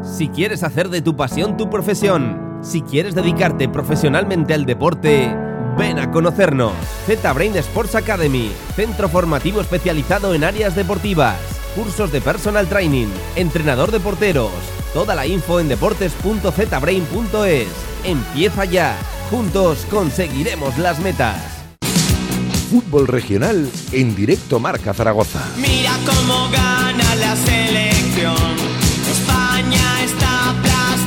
[0.00, 5.36] Si quieres hacer de tu pasión tu profesión, si quieres dedicarte profesionalmente al deporte,
[5.76, 6.72] ven a conocernos.
[7.06, 11.36] Z-Brain Sports Academy, centro formativo especializado en áreas deportivas,
[11.74, 14.52] cursos de personal training, entrenador de porteros.
[14.94, 17.68] Toda la info en deportes.zbrain.es.
[18.04, 18.96] Empieza ya.
[19.32, 21.57] Juntos conseguiremos las metas
[22.68, 25.40] fútbol regional en directo Marca Zaragoza.
[25.56, 28.58] Mira cómo gana la selección.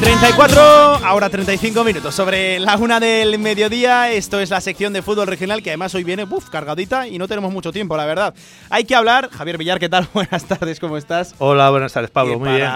[0.01, 0.61] 34,
[1.05, 4.11] ahora 35 minutos sobre la una del mediodía.
[4.11, 7.27] Esto es la sección de fútbol regional que además hoy viene buf, cargadita y no
[7.27, 8.33] tenemos mucho tiempo, la verdad.
[8.71, 9.29] Hay que hablar.
[9.29, 10.07] Javier Villar, ¿qué tal?
[10.13, 11.35] Buenas tardes, ¿cómo estás?
[11.37, 12.39] Hola, buenas tardes, Pablo.
[12.39, 12.67] muy bien.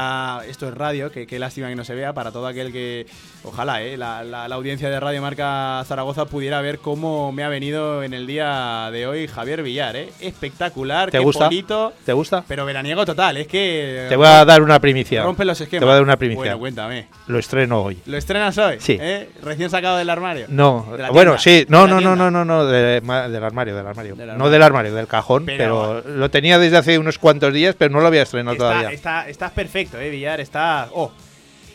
[0.48, 2.14] Esto es radio, que qué lástima que no se vea.
[2.14, 3.08] Para todo aquel que,
[3.44, 8.14] ojalá, eh, la, audiencia de Radio Marca Zaragoza pudiera ver cómo me ha venido en
[8.14, 9.96] el día de hoy Javier Villar.
[9.96, 10.12] Eh.
[10.20, 11.46] Espectacular, ¿Te qué gusta?
[11.46, 11.94] bonito.
[12.06, 12.44] ¿Te gusta?
[12.48, 14.06] Pero veraniego total, es que.
[14.10, 15.24] Te voy a dar una primicia.
[15.24, 15.80] Rompe los esquemas.
[15.80, 16.42] Te voy a dar una primicia.
[16.42, 17.08] Bueno, cuéntame.
[17.28, 18.00] Lo estreno hoy.
[18.06, 18.76] ¿Lo estrenas hoy?
[18.80, 18.98] Sí.
[19.02, 19.30] ¿Eh?
[19.42, 20.46] ¿Recién sacado del armario?
[20.50, 23.04] No, bueno, sí, no, no, no, no, no, no, del
[23.44, 24.16] armario, del armario.
[24.38, 28.02] No del armario, del cajón, pero, lo tenía desde hace unos cuantos días, pero no
[28.02, 28.92] lo había estrenado todavía.
[28.92, 30.90] Está, estás perfecto, eh, Villar, está...
[30.94, 31.12] Oh,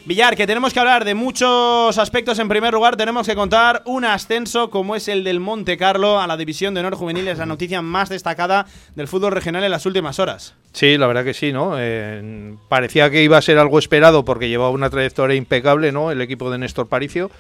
[0.07, 2.39] Villar, que tenemos que hablar de muchos aspectos.
[2.39, 6.27] En primer lugar, tenemos que contar un ascenso como es el del Monte Carlo a
[6.27, 7.29] la División de Honor Juvenil.
[7.29, 10.55] Es la noticia más destacada del fútbol regional en las últimas horas.
[10.73, 11.75] Sí, la verdad que sí, ¿no?
[11.77, 16.11] Eh, parecía que iba a ser algo esperado porque llevaba una trayectoria impecable, ¿no?
[16.11, 17.31] El equipo de Néstor Paricio.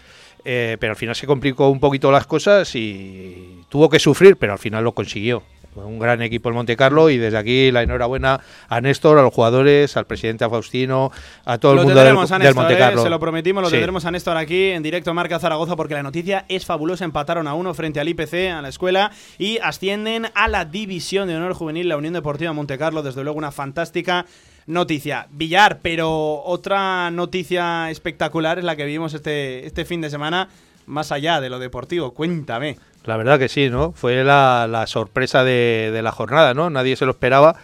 [0.44, 4.52] Eh, pero al final se complicó un poquito las cosas y tuvo que sufrir, pero
[4.52, 5.42] al final lo consiguió.
[5.76, 9.32] Un gran equipo el Monte Carlo y desde aquí la enhorabuena a Néstor, a los
[9.32, 11.12] jugadores, al presidente a Faustino,
[11.44, 12.78] a todo el mundo del, a del Néstor, Monte ¿eh?
[12.78, 13.02] Carlo.
[13.02, 13.76] Se lo prometimos, lo Sí.
[13.76, 17.04] tendremos a Néstor aquí en directo Marca Zaragoza porque la noticia es fabulosa.
[17.04, 21.36] Empataron a uno frente al IPC, a la escuela, y ascienden a la División de
[21.36, 23.02] Honor Juvenil, la Unión Deportiva Monte Carlo.
[23.02, 24.26] Desde luego, una fantástica
[24.66, 25.26] noticia.
[25.30, 30.48] Villar, pero otra noticia espectacular es la que vimos este, este fin de semana,
[30.86, 32.12] más allá de lo deportivo.
[32.12, 32.76] Cuéntame.
[33.04, 33.92] La verdad que sí, ¿no?
[33.92, 36.70] Fue la, la sorpresa de, de la jornada, ¿no?
[36.70, 37.56] Nadie se lo esperaba.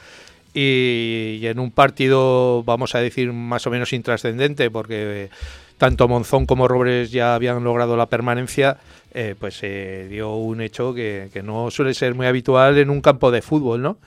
[0.58, 5.30] Y, en un partido, vamos a decir, más o menos intrascendente, porque eh,
[5.76, 8.78] tanto Monzón como Robles ya habían logrado la permanencia,
[9.12, 13.02] eh, pues se dio un hecho que, que no suele ser muy habitual en un
[13.02, 13.98] campo de fútbol, ¿no?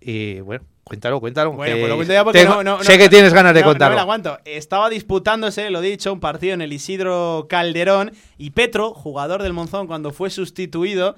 [0.00, 1.52] Y bueno, cuéntalo, cuéntalo.
[1.52, 3.60] Bueno, pues lo cuento ya porque tengo- no, no- sé no- que tienes ganas de
[3.62, 3.94] no contarlo.
[3.96, 4.38] me aguanto.
[4.44, 9.86] Estaba disputándose, lo dicho, un partido en el Isidro Calderón y Petro, jugador del Monzón,
[9.86, 11.16] cuando fue sustituido,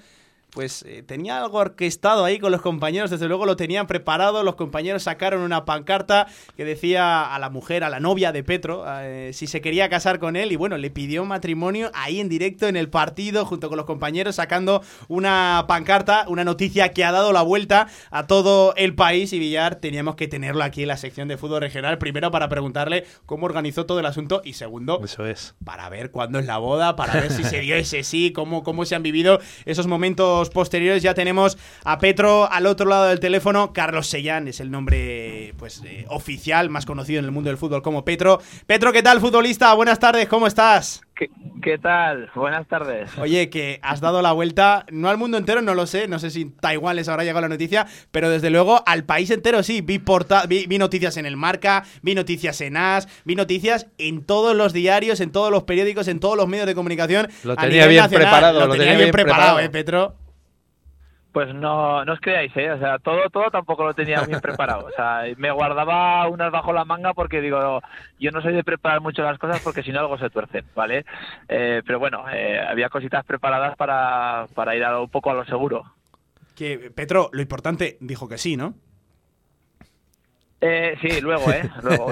[0.55, 4.55] pues eh, tenía algo orquestado ahí con los compañeros, desde luego lo tenían preparado, los
[4.55, 9.33] compañeros sacaron una pancarta que decía a la mujer, a la novia de Petro, eh,
[9.35, 12.77] si se quería casar con él y bueno, le pidió matrimonio ahí en directo en
[12.77, 17.43] el partido junto con los compañeros sacando una pancarta, una noticia que ha dado la
[17.43, 21.37] vuelta a todo el país y Villar teníamos que tenerlo aquí en la sección de
[21.37, 25.57] fútbol regional, primero para preguntarle cómo organizó todo el asunto y segundo Eso es.
[25.65, 28.85] para ver cuándo es la boda, para ver si se dio ese sí, cómo, cómo
[28.85, 31.03] se han vivido esos momentos posteriores.
[31.03, 33.73] Ya tenemos a Petro al otro lado del teléfono.
[33.73, 37.83] Carlos Sellán es el nombre pues eh, oficial, más conocido en el mundo del fútbol
[37.83, 38.41] como Petro.
[38.67, 39.73] Petro, ¿qué tal, futbolista?
[39.75, 41.03] Buenas tardes, ¿cómo estás?
[41.15, 41.31] ¿Qué,
[41.63, 42.29] qué tal?
[42.35, 43.09] Buenas tardes.
[43.19, 46.31] Oye, que has dado la vuelta, no al mundo entero, no lo sé, no sé
[46.31, 50.01] si Taiwán les habrá llegado la noticia, pero desde luego al país entero sí, vi,
[50.01, 54.57] porta vi, vi noticias en el Marca, vi noticias en AS, vi noticias en todos
[54.57, 57.29] los diarios, en todos los periódicos, en todos los medios de comunicación.
[57.45, 58.27] Lo tenía bien nacional.
[58.27, 59.61] preparado, lo, lo tenía, bien preparado, preparado.
[59.61, 60.17] eh, Petro.
[61.35, 62.71] Pues no, no os creáis, ¿eh?
[62.71, 64.87] O sea, todo, todo tampoco lo tenía bien preparado.
[64.87, 67.83] O sea, me guardaba unas bajo la manga porque digo,
[68.21, 71.05] yo no soy de preparar mucho las cosas porque si no algo se tuerce, ¿vale?
[71.49, 75.45] Eh, pero bueno, eh, había cositas preparadas para, para ir a, un poco a lo
[75.45, 75.83] seguro.
[76.55, 78.75] Que Petro, lo importante, dijo que sí, ¿no?
[80.67, 81.69] Eh, sí, luego, ¿eh?
[81.83, 82.07] Luego.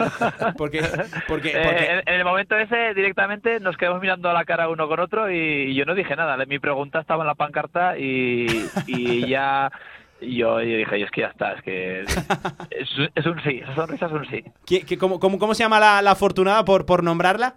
[0.56, 0.80] porque,
[1.26, 4.86] porque, Eh, en, en el momento ese directamente nos quedamos mirando a la cara uno
[4.88, 6.36] con otro y, yo no dije nada.
[6.46, 9.70] Mi pregunta estaba en la pancarta y, y ya
[10.20, 12.00] yo, yo dije, es que ya está, es que
[12.70, 14.44] es, es un sí, esa sonrisa es un sí.
[14.66, 17.56] ¿qué- qué- cómo, cómo- cómo se llama la, la afortunada por, por nombrarla?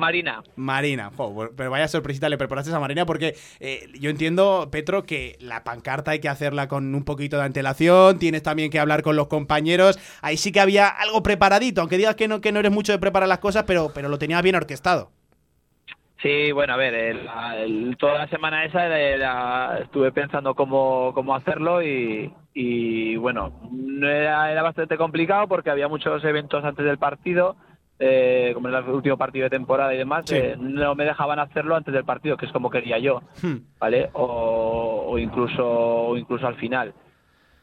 [0.00, 0.42] Marina.
[0.56, 5.36] Marina, Jo, pero vaya sorpresita le preparaste a Marina porque eh, yo entiendo, Petro, que
[5.40, 9.14] la pancarta hay que hacerla con un poquito de antelación, tienes también que hablar con
[9.14, 12.72] los compañeros, ahí sí que había algo preparadito, aunque digas que no, que no eres
[12.72, 15.10] mucho de preparar las cosas, pero, pero lo tenías bien orquestado.
[16.22, 21.34] Sí, bueno, a ver, el- el- toda la semana esa era- estuve pensando cómo, cómo
[21.34, 26.98] hacerlo y, y, bueno, no era, era bastante complicado porque había muchos eventos antes del
[26.98, 27.56] partido,
[28.02, 30.34] eh, como era el último partido de temporada y demás, Sí.
[30.34, 33.22] eh, no me dejaban hacerlo antes del partido, que es como quería yo,
[33.78, 34.08] ¿vale?
[34.14, 36.94] O, o incluso o incluso al final.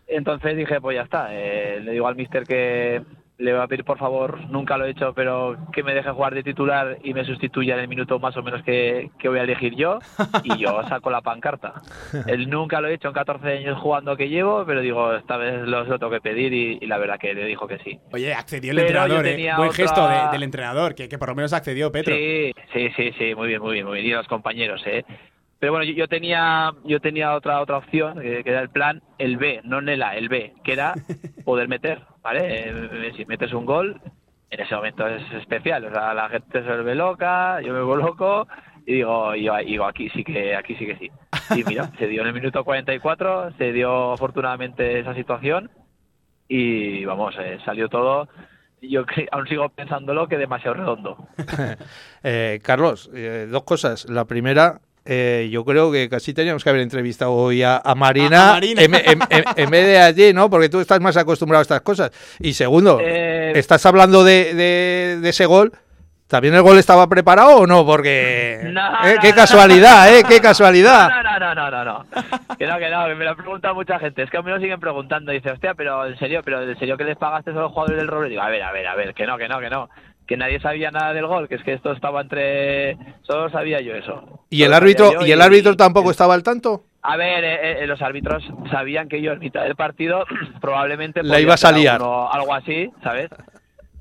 [0.05, 3.01] Entonces dije, pues ya está, eh, le digo al mister que
[3.39, 6.33] le voy a pedir por favor, nunca lo he hecho, pero que me deje jugar
[6.33, 9.43] de titular y me sustituya en el minuto más o menos que, que voy a
[9.43, 9.99] elegir yo
[10.43, 11.73] y yo saco la pancarta.
[12.25, 15.61] Él nunca lo he hecho en 14 años jugando que llevo, pero digo, esta vez
[15.67, 17.99] lo, lo tengo que pedir y, y la verdad que le dijo que sí.
[18.11, 19.35] Oye, accedió el Pero entrenador, ¿eh?
[19.55, 22.15] Buen otra- gesto de- del entrenador, que, que por lo menos accedió, Petro.
[22.15, 24.07] Sí, sí, sí, sí, muy bien, muy bien, muy bien.
[24.07, 25.05] Y los compañeros, ¿eh?
[25.59, 29.01] Pero bueno, yo, yo tenía yo tenía otra otra opción, que, que era el plan,
[29.17, 30.93] el B, no en el A, el B, que era
[31.45, 32.69] poder meter, ¿vale?
[32.69, 33.99] Eh, si metes un gol,
[34.49, 38.07] en ese momento es especial, o sea, la gente se vuelve loca, yo me vuelvo
[38.07, 38.47] loco
[38.85, 41.11] y digo, y yo, y digo aquí sí que aquí sí que sí.
[41.55, 45.71] Y mira, se dio en el minuto 44, se dio afortunadamente esa situación
[46.47, 48.27] y vamos, eh, salió todo
[48.81, 51.17] yo aún sigo pensándolo que demasiado redondo.
[52.23, 54.09] Eh, Carlos, eh, dos cosas.
[54.09, 58.47] La primera, eh, yo creo que casi teníamos que haber entrevistado hoy a, a Marina,
[58.47, 58.81] A- a Marina.
[58.81, 60.49] En, en- en- en vez de allí, ¿no?
[60.49, 62.11] Porque tú estás más acostumbrado a estas cosas.
[62.39, 65.71] Y segundo, Eh, estás hablando de, de- de ese gol.
[66.27, 67.85] ¿También el gol estaba preparado o no?
[67.85, 68.59] Porque...
[68.65, 70.23] No, eh, no, ¡Qué no, casualidad, eh!
[70.27, 71.09] ¡Qué casualidad!
[71.09, 72.05] No, no, no, no, no.
[72.57, 74.23] Que no, que no, que me lo ha preguntado mucha gente.
[74.23, 75.31] Es que a mí me lo siguen preguntando.
[75.31, 78.09] Dice, hostia, pero en serio, pero en serio que les pagaste a los jugadores del
[78.09, 78.27] Roble.
[78.27, 79.89] Digo, a ver, a ver, a ver, que no, que no, que no.
[80.27, 82.97] Que nadie sabía nada del gol, que es que esto estaba entre.
[83.21, 84.43] Solo sabía yo eso.
[84.49, 86.83] ¿Y el Solo árbitro, y el árbitro tampoco estaba al tanto?
[87.01, 90.25] A ver, eh, eh, los árbitros sabían que yo en mitad del partido
[90.61, 93.29] probablemente La ibas a alguno- algo así, ¿sabes?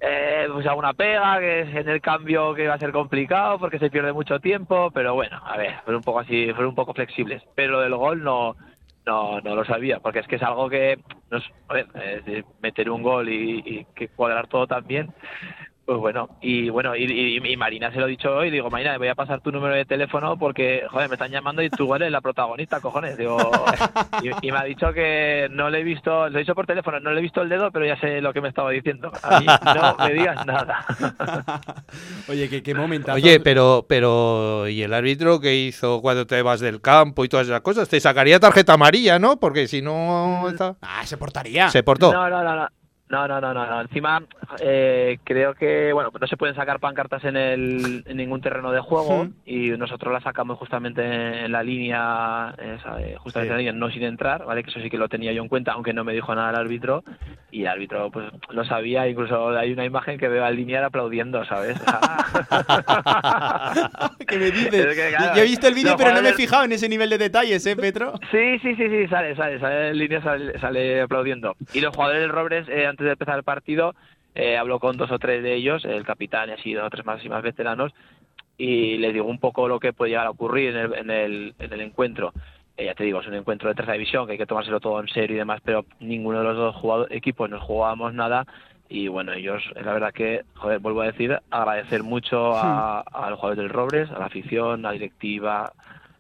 [0.01, 3.79] Eh, pues alguna pega, que es en el cambio que va a ser complicado porque
[3.79, 6.93] se pierde mucho tiempo, pero bueno, a ver, fueron un poco así, fueron un poco
[6.93, 7.43] flexibles.
[7.55, 8.57] Pero lo del gol no,
[9.07, 10.99] no, no lo sabía, porque es que es algo que,
[11.31, 15.15] no es, a ver, es decir, meter un gol y, y que cuadrar todo también,
[15.87, 18.99] pues bueno, y bueno, y, y- y Marina se lo he dicho hoy, digo, Marina,
[18.99, 22.11] voy a pasar tu número de teléfono porque, joder, me están llamando y tú eres
[22.11, 23.17] la protagonista, cojones.
[23.17, 23.39] Digo,
[24.43, 26.99] y, y me ha dicho que no le he visto, lo he dicho por teléfono,
[26.99, 29.13] no le he visto el dedo, pero ya sé lo que me estaba diciendo.
[29.23, 30.85] A mí no me digas nada.
[32.29, 33.15] Oye, qué, qué momentazo.
[33.17, 37.47] Oye, pero, pero, ¿y el árbitro qué hizo cuando te vas del campo y todas
[37.47, 37.89] esas cosas?
[37.89, 39.39] Te sacaría tarjeta amarilla, ¿no?
[39.39, 40.49] Porque si no...
[40.49, 41.69] está- Ah, se portaría.
[41.71, 42.13] Se portó.
[42.13, 42.69] No, no, no, no.
[43.09, 43.81] No, no, no, no, no.
[43.83, 44.21] Encima,
[44.61, 48.81] eh, creo que, bueno, no se pueden sacar pancartas en, el, en ningún terreno de
[48.81, 49.33] juego Hmm.
[49.45, 53.91] y nosotros las sacamos justamente en la línea, esa, eh, justamente en la línea, no
[53.91, 54.65] sin entrar, ¿vale?
[54.65, 56.57] Que eso sí que lo tenía yo en cuenta, aunque no me dijo nada el
[56.57, 57.05] árbitro
[57.53, 61.45] y el árbitro, pues, lo sabía, incluso hay una imagen que veo al linear aplaudiendo,
[61.45, 61.79] ¿sabes?
[64.27, 64.75] ¿Qué me dices?
[64.75, 66.89] Es que, claro, Yo he visto el vídeo, pero no me he fijado en ese
[66.89, 68.15] nivel de detalles, ¿eh, Petro?
[68.31, 71.55] Sí, sí, sí, sí, sale, sale, sale en línea, sale, sale aplaudiendo.
[71.73, 73.95] Y los jugadores del Robres, eh, antes de empezar el partido,
[74.35, 77.05] eh, habló con dos o tres de ellos, el capitán y así dos o tres
[77.05, 77.93] más y más veteranos,
[78.57, 81.55] y les digo un poco lo que puede llegar a ocurrir en el, en el,
[81.59, 82.33] en el encuentro.
[82.79, 84.99] Eh, ya te digo, es un encuentro de tercera división, que hay que tomárselo todo
[85.01, 88.47] en serio y demás, pero ninguno de los dos jugado- equipos nos jugábamos nada.
[88.89, 93.39] Y bueno, ellos, la verdad que, joder, vuelvo a decir, agradecer mucho a, a los
[93.39, 95.73] jugadores del Robres, a la afición, a la directiva,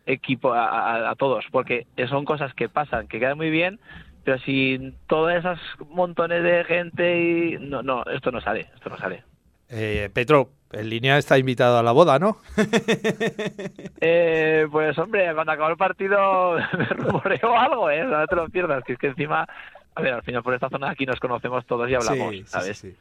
[0.04, 3.78] equipo, a, a- a todos, porque son cosas que pasan, que quedan muy bien,
[4.26, 8.98] pero sin todas esas montones de gente y no, no, esto no sale, esto no
[8.98, 9.22] sale.
[9.68, 12.38] Eh, Petro, en línea está invitado a la boda, ¿no?
[14.00, 18.02] Eh, pues hombre, cuando acabó el partido me rumoreó algo, ¿eh?
[18.02, 19.46] No te lo pierdas, que es que encima,
[19.94, 22.44] a ver, al final por esta zona aquí nos conocemos todos y hablamos, Sí, sí,
[22.48, 22.78] ¿sabes?
[22.78, 22.96] sí,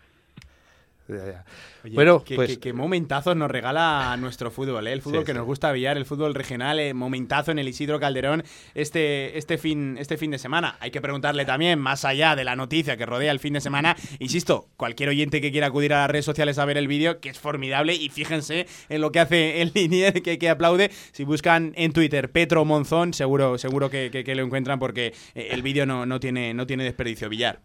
[1.83, 4.93] Oye, Bueno, qué, pues- qué- qué momentazos nos regala nuestro fútbol, ¿eh?
[4.93, 5.37] el fútbol Sí, que sí.
[5.37, 8.43] nos gusta billar, el fútbol regional, eh, momentazo en el Isidro Calderón
[8.73, 10.77] este, este, fin, este fin de semana.
[10.79, 13.95] Hay que preguntarle también, más allá de la noticia que rodea el fin de semana,
[14.19, 17.29] insisto, cualquier oyente que quiera acudir a las redes sociales a ver el vídeo, que
[17.29, 20.89] es formidable, y fíjense en lo que hace el linier que, que aplaude.
[21.11, 25.49] Si buscan en Twitter Petro Monzón, seguro, seguro que, que- que lo encuentran porque eh,
[25.51, 27.59] el vídeo no, no, tiene, no tiene desperdicio, billar.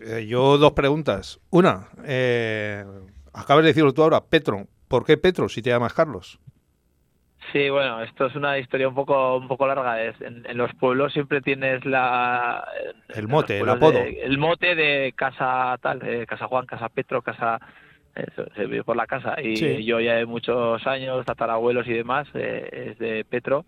[0.00, 1.40] Eh, yo dos preguntas.
[1.50, 2.84] Una, eh,
[3.36, 4.66] acabas de decirlo tú ahora, Petro.
[4.88, 6.40] ¿Por qué Petro si te llamas Carlos?
[7.52, 10.02] Sí, bueno, esto es una historia un poco un poco larga.
[10.02, 12.66] Es, en, en los pueblos siempre tienes la
[13.08, 13.92] El mote, el apodo.
[14.00, 17.60] de- el mote de casa tal, eh, casa Juan, casa Petro, casa
[18.56, 19.84] se vive por la casa y Sí.
[19.84, 23.66] yo ya de muchos años, tatarabuelos y demás, eh, es de Petro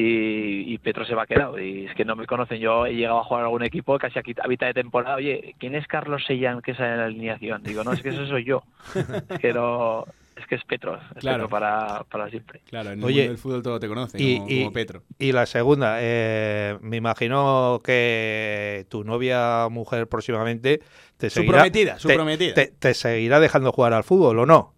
[0.00, 2.58] y, y Petro se va a quedar y es que no me conocen.
[2.60, 5.16] Yo he llegado a jugar a algún equipo casi aquí a mitad de temporada.
[5.16, 7.62] Oye, ¿quién es Carlos Sellán que sale en la alineación?
[7.64, 8.62] Digo, no, es que eso soy yo.
[9.42, 11.44] Pero es que es Petro, es Claro.
[11.44, 12.60] Petro para, para siempre.
[12.66, 15.02] Claro, en el Oye, mundo del fútbol todo te conoce, y, como, y- como Petro.
[15.18, 20.80] y la segunda, eh, me imagino que tu novia, mujer próximamente,
[21.16, 22.54] te Su seguirá, prometida, su te- prometida.
[22.54, 24.74] Te, te seguirá dejando jugar al fútbol o no?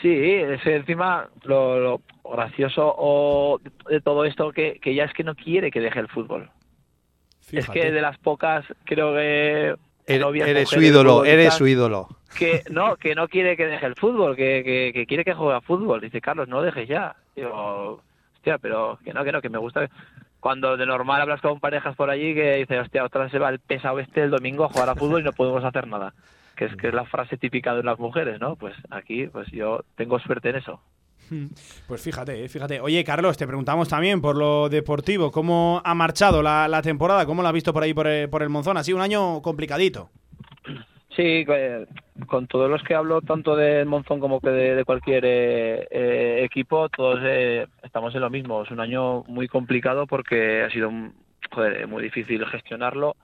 [0.00, 5.24] Sí, es encima lo, lo gracioso o de todo esto que, que ya es que
[5.24, 6.50] no quiere que deje el fútbol.
[7.52, 9.74] Es que de las pocas creo que
[10.06, 12.08] Eres, novias, eres su ídolo, eres su ídolo.
[12.36, 15.56] que no que no quiere que deje el fútbol, que, que, que quiere que juegue
[15.56, 16.00] a fútbol.
[16.00, 17.14] Dice Carlos, no dejes ya.
[17.36, 18.02] Digo,
[18.34, 19.88] hostia, pero que no, que no, que me gusta.
[20.40, 23.58] Cuando de normal hablas con parejas por allí que dice, hostia, otra se va el
[23.58, 26.14] pesado este el domingo a jugar a fútbol y no podemos hacer nada.
[26.60, 28.54] Que es que es la frase típica de las mujeres, ¿no?
[28.54, 30.78] Pues aquí, pues yo tengo suerte en eso.
[31.88, 32.80] Pues fíjate, eh, fíjate.
[32.80, 37.24] Oye, Carlos, te preguntamos también por lo deportivo, ¿cómo ha marchado la, la temporada?
[37.24, 38.76] ¿Cómo lo has visto por ahí por el, por el Monzón?
[38.76, 40.10] Ha sido un año complicadito.
[41.16, 41.86] Sí, eh,
[42.28, 46.42] con todos los que hablo, tanto de Monzón como que de, de cualquier eh, eh,
[46.44, 48.62] equipo, todos eh, estamos en lo mismo.
[48.62, 51.12] Es un año muy complicado porque ha sido un-
[51.52, 53.16] joder, muy difícil gestionarlo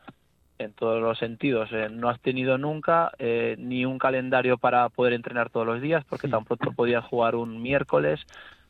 [0.59, 1.71] en todos los sentidos.
[1.73, 6.05] Eh, no has tenido nunca eh, ni un calendario para poder entrenar todos los días
[6.09, 8.21] porque tan pronto podías jugar un miércoles,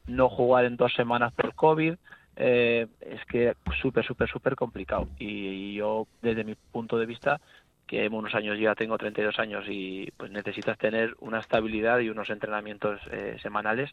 [0.07, 1.95] no jugar en dos semanas por COVID.
[2.39, 5.09] Eh, es que súper, súper, súper complicado.
[5.18, 7.41] Y, y yo, desde mi punto de vista,
[7.87, 12.11] que en unos años ya tengo 32 años y pues necesitas tener una estabilidad y
[12.11, 13.91] unos entrenamientos eh, semanales,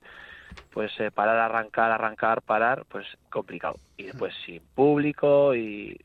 [0.72, 3.76] pues eh, parar, arrancar, arrancar, parar, pues complicado.
[3.98, 6.00] Y después sin público y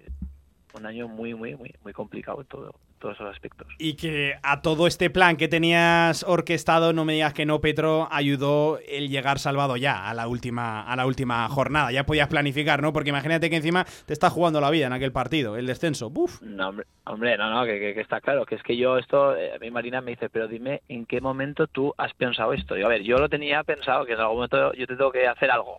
[0.75, 3.67] un año muy, muy, muy, muy complicado en todo, todos esos aspectos.
[3.79, 8.09] Y que a todo este plan que tenías orquestado, no me digas que no, Petro,
[8.11, 11.91] ayudó el llegar salvado ya a la última, a la última jornada.
[11.93, 12.93] Ya podías planificar, ¿no?
[12.93, 16.11] Porque imagínate que encima te estás jugando la vida en aquel partido, el descenso.
[16.11, 16.43] ¡Buf!
[16.43, 19.37] No, hombre, hombre, no, no, que, que- que está claro, que es que yo esto,
[19.37, 22.75] eh, a mí Marina me dice, pero dime en qué momento tú has pensado esto.
[22.75, 25.27] Digo, a ver, yo lo tenía pensado que en algún momento yo te tengo que
[25.27, 25.79] hacer algo,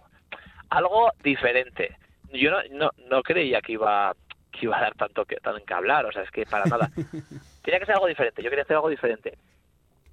[0.70, 1.96] algo diferente.
[2.34, 4.14] yo no, no, no creía que iba
[4.60, 6.90] que iba a dar tanto que, tanto que hablar, o sea, es que para nada.
[7.64, 9.38] Tenía que ser algo diferente, yo quería hacer algo diferente.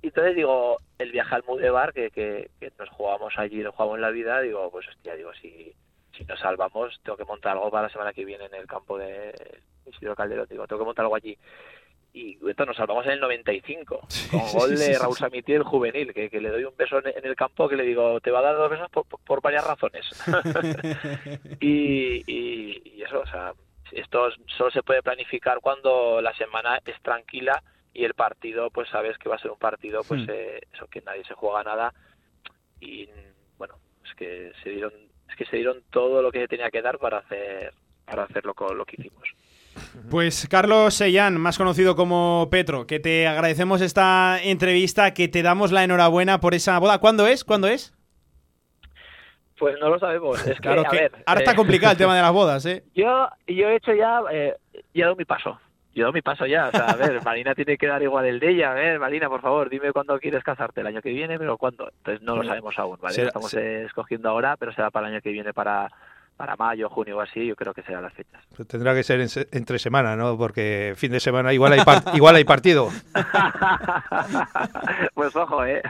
[0.03, 3.97] Y entonces digo, el viaje al Mudebar, que, que, que nos jugábamos allí, nos jugamos
[3.97, 5.73] en la vida, digo, pues hostia, digo, si,
[6.17, 8.99] si nos salvamos, tengo que montar algo para la semana que viene en el campo
[8.99, 9.35] de
[9.87, 11.37] Isidro Calderón, digo, tengo que montar algo allí.
[12.13, 15.21] Y entonces nos salvamos en el 95, con gol de sí, sí, Raúl sí.
[15.21, 18.21] Samiti, el juvenil, que, que le doy un beso en, el campo, que le digo,
[18.21, 20.07] te va a dar dos besos por, por- por varias razones.
[21.61, 23.53] y, y, y eso, o sea,
[23.93, 27.63] esto solo se puede planificar cuando la semana es tranquila
[27.93, 30.31] y el partido, pues sabes que va a ser un partido, pues Hmm.
[30.31, 31.93] eh, eso que nadie se juega nada
[32.81, 33.09] y
[33.59, 33.75] bueno,
[34.05, 34.93] es que se dieron,
[35.29, 37.73] es que se dieron todo lo que tenía que dar para hacer,
[38.05, 39.23] para hacer lo, lo que hicimos.
[40.11, 45.73] Pues Carlos Sellán, más conocido como Petro, que te agradecemos esta entrevista, que te damos
[45.73, 46.99] la enhorabuena por esa boda.
[46.99, 47.45] ¿Cuándo es?
[47.45, 47.93] ¿Cuándo es?
[49.59, 50.39] Pues no lo sabemos.
[50.47, 52.65] Es que, Claro a que ver, ahora está eh, complicado el tema de las bodas,
[52.67, 52.85] ¿eh?
[52.95, 55.59] Yo, yo he hecho ya, eh, ya he dado mi paso.
[55.95, 56.69] Yo he dado mi paso ya.
[56.69, 58.73] O sea, a ver, Marina tiene que dar igual el de ella.
[58.73, 60.83] A ver, Marina, por favor, dime cuándo quieres casarte.
[60.83, 61.39] ¿El año que viene?
[61.39, 61.89] ¿Pero cuándo?
[61.89, 63.15] Entonces no lo sabemos aún, ¿vale?
[63.15, 65.91] será- Estamos escogiendo ahora, pero será para el año que viene, para,
[66.37, 67.47] para mayo, junio o así.
[67.47, 68.43] Yo creo que serán las fechas.
[68.55, 70.37] Pues Tendrá que ser en entre semana, ¿no?
[70.37, 71.81] Porque fin de semana igual hay,
[72.15, 72.91] igual hay partido.
[75.15, 75.83] pues ojo, ¿eh?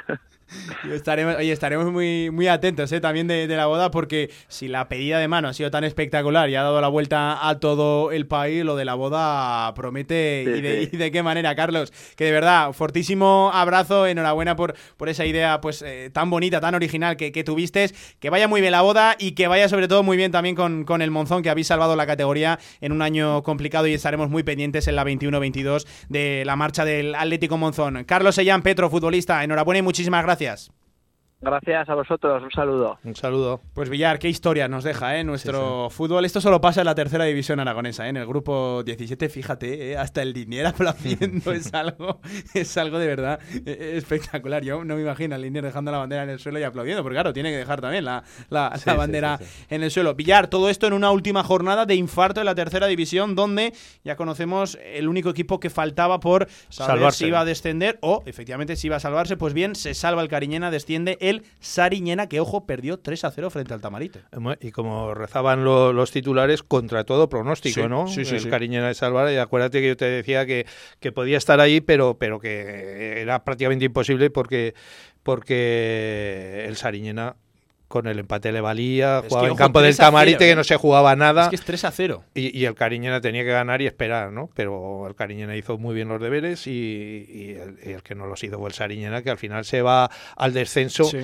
[0.92, 3.00] Estaremos, oye, estaremos muy, muy atentos ¿eh?
[3.00, 6.48] también de, de la boda porque si la pedida de mano ha sido tan espectacular
[6.48, 10.50] y ha dado la vuelta a todo el país, lo de la boda promete Sí,
[10.50, 10.90] y, de, sí.
[10.92, 11.92] y de qué manera, Carlos.
[12.16, 16.74] Que de verdad, fortísimo abrazo, enhorabuena por, por esa idea pues eh, tan bonita, tan
[16.74, 17.90] original que, que tuviste.
[18.20, 20.84] Que vaya muy bien la boda y que vaya sobre todo muy bien también con,
[20.84, 24.42] con el Monzón, que habéis salvado la categoría en un año complicado y estaremos muy
[24.42, 28.04] pendientes en la 21-22 de la marcha del Atlético Monzón.
[28.04, 30.36] Carlos Sellán, Petro, futbolista, enhorabuena y muchísimas gracias.
[30.46, 30.70] podcast
[31.38, 32.42] Gracias a vosotros.
[32.42, 32.98] Un saludo.
[33.04, 33.60] Un saludo.
[33.74, 35.22] Pues Villar, qué historia nos deja ¿eh?
[35.22, 36.24] nuestro fútbol.
[36.24, 38.08] Esto solo pasa en la tercera división aragonesa, ¿eh?
[38.08, 39.96] en el grupo 17, fíjate, ¿eh?
[39.98, 42.20] hasta el Linier aplaudiendo es algo,
[42.54, 44.64] es algo de verdad eh, espectacular.
[44.64, 47.16] Yo no me imagino al Linier dejando la bandera en el suelo y aplaudiendo, porque
[47.16, 49.66] claro, tiene que dejar también la, la- Sí, la sí, bandera sí, sí.
[49.70, 50.14] en el suelo.
[50.14, 53.74] Villar, todo esto en una última jornada de infarto en la tercera división, donde
[54.04, 57.18] ya conocemos el único equipo que faltaba por saber Salvarse.
[57.18, 59.36] si iba a descender o efectivamente si iba a salvarse.
[59.36, 63.50] Pues bien, se salva el Cariñena, desciende el Sariñena, que ojo, perdió 3 a 0
[63.50, 64.20] frente al Tamarite.
[64.60, 68.06] Y como rezaban lo- los titulares, contra todo pronóstico, Sí, ¿no?
[68.08, 68.48] sí, sí, el.
[68.48, 69.32] Cariñena de Salvar.
[69.32, 70.66] Y acuérdate que yo te decía que,
[71.00, 74.74] que podía estar ahí, pero, pero que era prácticamente imposible porque,
[75.22, 77.36] porque el Sariñena
[77.88, 80.54] con el empate le valía, Es jugaba en campo del 3 a 0, Tamarite que
[80.56, 81.44] no se jugaba nada.
[81.44, 82.24] Es que es 3 a 0.
[82.34, 84.50] Y, y el Cariñena tenía que ganar y esperar, ¿no?
[84.54, 86.70] Pero el Cariñena hizo muy bien los deberes y,
[87.28, 89.82] y el, y el que no los hizo fue el Sariñena, que al final se
[89.82, 91.04] va al descenso.
[91.04, 91.18] Sí.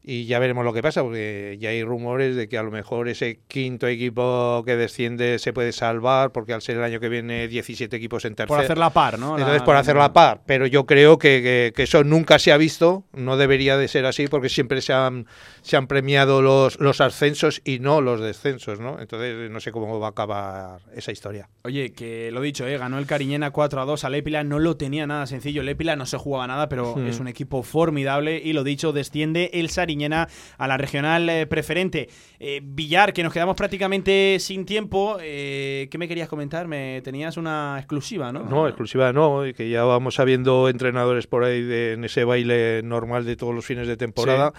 [0.00, 3.08] Y ya veremos lo que pasa, porque ya hay rumores de que a lo mejor
[3.08, 7.46] ese quinto equipo que desciende se puede salvar, porque al ser el año que viene
[7.46, 8.56] 17 equipos en tercera.
[8.56, 9.34] Por hacer la par, ¿no?
[9.36, 10.40] La- Entonces, por hacer la par.
[10.46, 14.06] Pero yo creo que, que- que eso nunca se ha visto, no debería de ser
[14.06, 15.26] así, porque siempre se han,
[15.68, 18.98] se han premiado los, los ascensos y no los descensos, ¿no?
[19.00, 21.48] Entonces, no sé cómo va a acabar esa historia.
[21.64, 22.78] Oye, que lo dicho, ¿eh?
[22.78, 25.62] ganó el Cariñena 4 a 2 a Lépila, no lo tenía nada sencillo.
[25.62, 29.68] Lépila no se jugaba nada, pero es un equipo formidable y lo dicho, desciende el
[29.68, 32.08] Sariñena a la regional eh, preferente.
[32.40, 36.66] Eh, Villar, que nos quedamos prácticamente sin tiempo, eh, ¿qué me querías comentar?
[36.66, 38.44] Me tenías una exclusiva, ¿no?
[38.44, 43.24] No, exclusiva no, que ya vamos sabiendo entrenadores por ahí de- en ese baile normal
[43.26, 44.52] de todos los fines de temporada.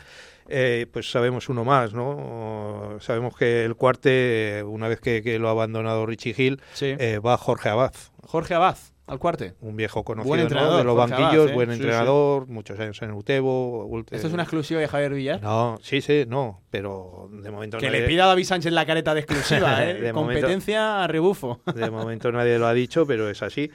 [0.49, 2.97] Eh, pues sabemos uno más, ¿no?
[2.99, 6.95] Sabemos que el cuarte, una vez que, que lo ha abandonado Richie Hill, Sí.
[6.97, 7.93] eh, va Jorge Abad.
[8.23, 8.77] Jorge Abad,
[9.07, 9.53] al cuarte.
[9.61, 10.45] Un viejo conocido Buen ¿no?
[10.47, 11.53] entrenador, de los Jorge Abad, banquillos, ¿eh?
[11.53, 11.81] buen Sí, sí.
[11.81, 13.87] entrenador, muchos años en Utebo.
[13.89, 15.41] Ult- ¿Esto es una exclusiva de Javier Villar?
[15.41, 18.85] No, sí, sí, no, pero de momento Que nadie- le pida a David Sánchez la
[18.85, 19.93] careta de exclusiva, ¿eh?
[19.95, 21.61] De momento- Competencia a rebufo.
[21.73, 23.71] De momento nadie lo ha dicho, pero es así.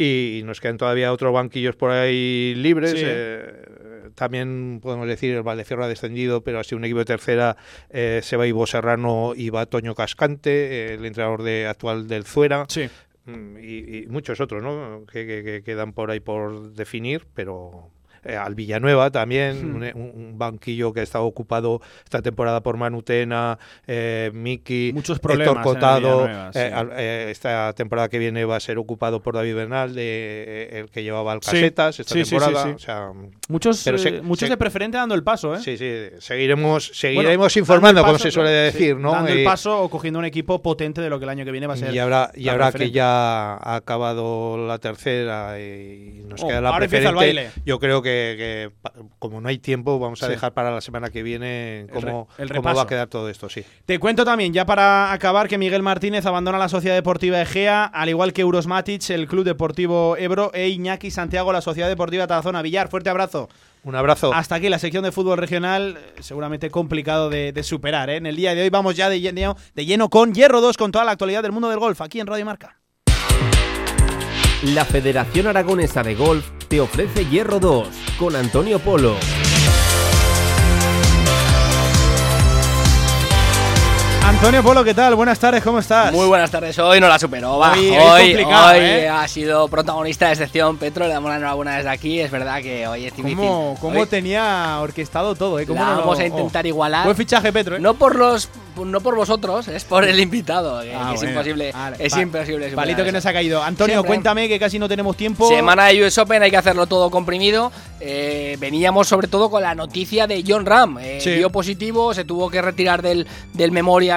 [0.00, 2.92] Y nos quedan todavía otros banquillos por ahí libres.
[2.92, 3.02] Sí.
[3.04, 3.64] eh,
[4.14, 7.56] también podemos decir el Valdecierro ha descendido, pero ha sido un equipo de tercera.
[7.90, 12.66] eh, se va Ivo Serrano y va Toño Cascante, el entrenador de, actual del Zuera.
[12.68, 12.88] Sí.
[13.26, 15.04] Mm, Y, y muchos otros, ¿no?
[15.12, 17.90] Que, que- que quedan por ahí por definir, pero
[18.28, 19.76] eh, al Villanueva también, Hmm.
[19.76, 25.56] un, un banquillo que ha estado ocupado esta temporada por Manutena, eh, Miki, Muchos problemas
[25.56, 26.26] Héctor Cotado.
[26.52, 26.58] Sí.
[26.60, 30.90] eh, eh, esta temporada que viene va a ser ocupado por David Bernal, de, el
[30.90, 31.50] que llevaba al Sí.
[31.52, 32.74] Casetas esta Sí, temporada.
[32.74, 33.12] O sea,
[33.48, 35.60] Muchos, se- muchos se- de preferente dando el paso, ¿eh?
[35.60, 39.12] Sí, sí, seguiremos, seguiremos informando, como se suele decir, ¿no?
[39.12, 41.66] Dando el paso o cogiendo un equipo potente de lo que el año que viene
[41.66, 41.94] va a ser.
[41.94, 46.70] y ahora, y ahora que ya ha acabado la tercera y nos Oh, queda la
[46.70, 47.62] ahora empieza el preferente, baile.
[47.64, 50.32] yo creo que que, que pa- como no hay tiempo, vamos a Sí.
[50.32, 53.28] dejar para la semana que viene El cómo, re- el cómo va a quedar todo
[53.28, 53.64] esto, sí.
[53.86, 58.08] Te cuento también, ya para acabar, que Miguel Martínez abandona la Sociedad Deportiva Egea, al
[58.08, 62.62] igual que Euros Matic, el Club Deportivo Ebro e Iñaki Santiago, la Sociedad Deportiva Tarazona.
[62.62, 63.48] Villar, fuerte abrazo.
[63.84, 64.34] Un abrazo.
[64.34, 68.10] Hasta aquí la sección de fútbol regional, seguramente complicado de, de superar.
[68.10, 68.16] ¿eh?
[68.16, 70.90] En el día de hoy vamos ya de lleno, de lleno con Hierro 2, con
[70.92, 72.76] toda la actualidad del mundo del golf, aquí en Radio Marca.
[74.64, 77.88] La Federación Aragonesa de Golf te ofrece Hierro 2
[78.18, 79.14] con Antonio Polo.
[84.28, 85.14] Antonio Polo, ¿qué tal?
[85.14, 86.12] Buenas tardes, ¿cómo estás?
[86.12, 87.72] Muy buenas tardes, hoy no la superó, va.
[87.72, 89.08] Hoy- Hoy, hoy es complicado, hoy ¿eh?
[89.08, 92.86] ha sido protagonista de excepción, Petro, le damos la enhorabuena desde aquí, es verdad que
[92.86, 93.38] hoy es difícil.
[93.38, 95.58] ¿Cómo, cómo Hoy tenía orquestado todo?
[95.58, 95.66] ¿eh?
[95.66, 96.26] ¿Cómo la no lo- vamos a oh.
[96.26, 97.04] intentar igualar.
[97.04, 97.76] Buen fichaje, Petro.
[97.76, 97.80] ¿eh?
[97.80, 101.72] No por los no por vosotros, es por el invitado, que, Ah, que es imposible,
[101.72, 103.60] Vale, es pa- imposible Palito que nos ha caído.
[103.60, 104.06] Antonio, Siempre.
[104.06, 105.48] cuéntame que casi no tenemos tiempo.
[105.48, 107.72] Semana de US Open, hay que hacerlo todo comprimido.
[107.98, 110.96] Eh, veníamos sobre todo con la noticia de John Ram.
[111.18, 111.30] Sí.
[111.32, 113.72] Dio positivo, se tuvo que retirar del, del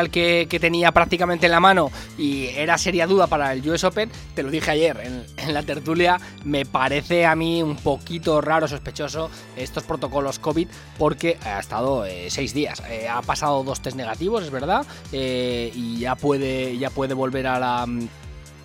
[0.09, 4.11] que, tenía prácticamente en la mano y era seria duda para el US Open.
[4.35, 6.19] Te lo dije ayer en, en la tertulia.
[6.43, 12.29] Me parece a mí un poquito raro, sospechoso estos protocolos COVID porque ha estado eh,
[12.29, 12.81] seis días.
[12.89, 17.47] Eh, ha pasado dos test negativos, es verdad, eh, y ya puede, ya puede volver
[17.47, 17.87] a la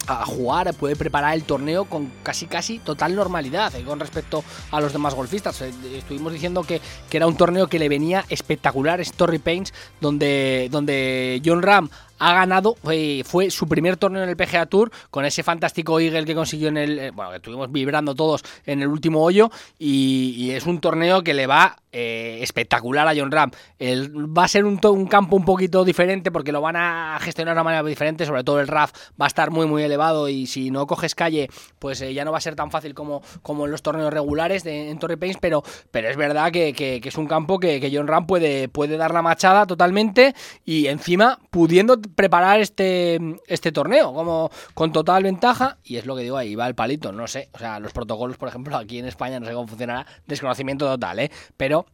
[0.06, 4.80] a jugar, puede preparar el torneo con casi casi total normalidad eh, con respecto a
[4.80, 5.60] los demás golfistas.
[5.62, 6.80] Eh, Estuvimos diciendo que,
[7.10, 12.34] que era un torneo que le venía espectacular, Story Paints, donde, donde John Ram ha
[12.34, 16.34] ganado, eh, fue su primer torneo en el PGA Tour con ese fantástico Eagle que
[16.34, 20.64] consiguió en el, eh, bueno, que estuvimos vibrando todos en el último hoyo y, es
[20.64, 23.50] un torneo que le va eh, espectacular a John Ram.
[23.78, 27.60] El- va a ser un, campo un poquito diferente porque lo van a gestionar de
[27.60, 30.70] una manera diferente, sobre todo el RAF va a estar muy muy elevado y si
[30.70, 31.48] no coges calle
[31.78, 34.90] pues ya no va a ser tan fácil como, como en los torneos regulares de,
[34.90, 38.26] en Torrey Pines, pero, pero es verdad que es un campo que, que John Ram
[38.26, 44.92] puede, puede dar la machada totalmente y encima pudiendo preparar este, este torneo como con
[44.92, 47.80] total ventaja y es lo que digo ahí va el palito, no sé, o sea,
[47.80, 51.30] los protocolos por ejemplo aquí en España no sé cómo funcionará, desconocimiento total, ¿eh?
[51.56, 51.86] pero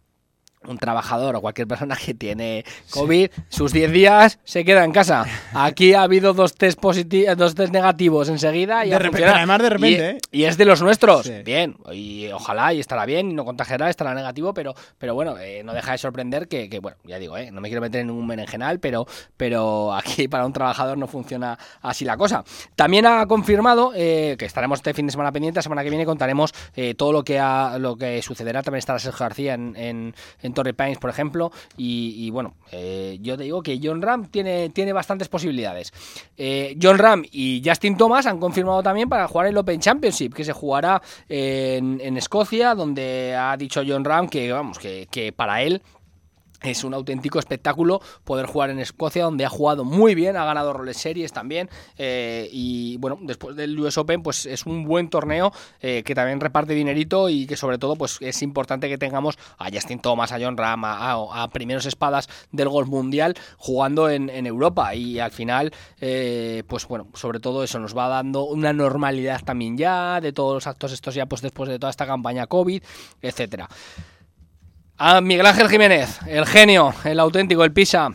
[0.67, 5.25] un trabajador o cualquier persona que tiene COVID, sus 10 días se queda en casa.
[5.53, 9.71] Aquí ha habido dos test positivos, dos test negativos enseguida y De repente, además de
[9.71, 10.19] repente, y, ¿eh?
[10.31, 11.27] y es de los nuestros.
[11.27, 11.43] Sí.
[11.45, 15.63] Bien, y ojalá y estará bien y no contagiará, estará negativo, pero, pero bueno, eh,
[15.65, 18.09] no deja de sorprender que, que, bueno, ya digo, eh, no me quiero meter en
[18.09, 19.07] ningún berenjenal, pero,
[19.37, 22.45] pero aquí para un trabajador no funciona así la cosa.
[22.77, 26.05] También ha confirmado eh, que estaremos este fin de semana pendiente, la semana que viene
[26.05, 28.63] contaremos eh, todo lo que ha, lo que sucederá.
[28.63, 31.53] También estará Sergio García en, en, en Torrey Pines, por ejemplo.
[31.77, 35.93] Y, bueno, eh, yo te digo que John Ram tiene, tiene bastantes posibilidades.
[36.37, 40.45] Eh, John Ram y Justin Thomas han confirmado también para jugar el Open Championship, que
[40.45, 45.83] se jugará en, Escocia, donde ha dicho John Ram que, vamos, que para él
[46.63, 50.73] es un auténtico espectáculo poder jugar en Escocia, donde ha jugado muy bien, ha ganado
[50.73, 51.69] roles series también.
[51.99, 56.41] eh, y bueno, después del US Open, pues es un buen torneo eh, que también
[56.41, 60.39] reparte dinerito y que sobre todo, pues es importante que tengamos a Justin Thomas, a
[60.41, 64.95] John Ram, a, primeros espadas del golf mundial jugando en, en Europa.
[64.95, 69.77] Y al final, eh, pues bueno, sobre todo eso nos va dando una normalidad también
[69.77, 72.83] ya de todos los actos estos ya, pues después de toda esta campaña COVID,
[73.21, 73.69] etcétera.
[75.05, 78.11] A Miguel Ángel Jiménez, el genio, el auténtico, el Pisa.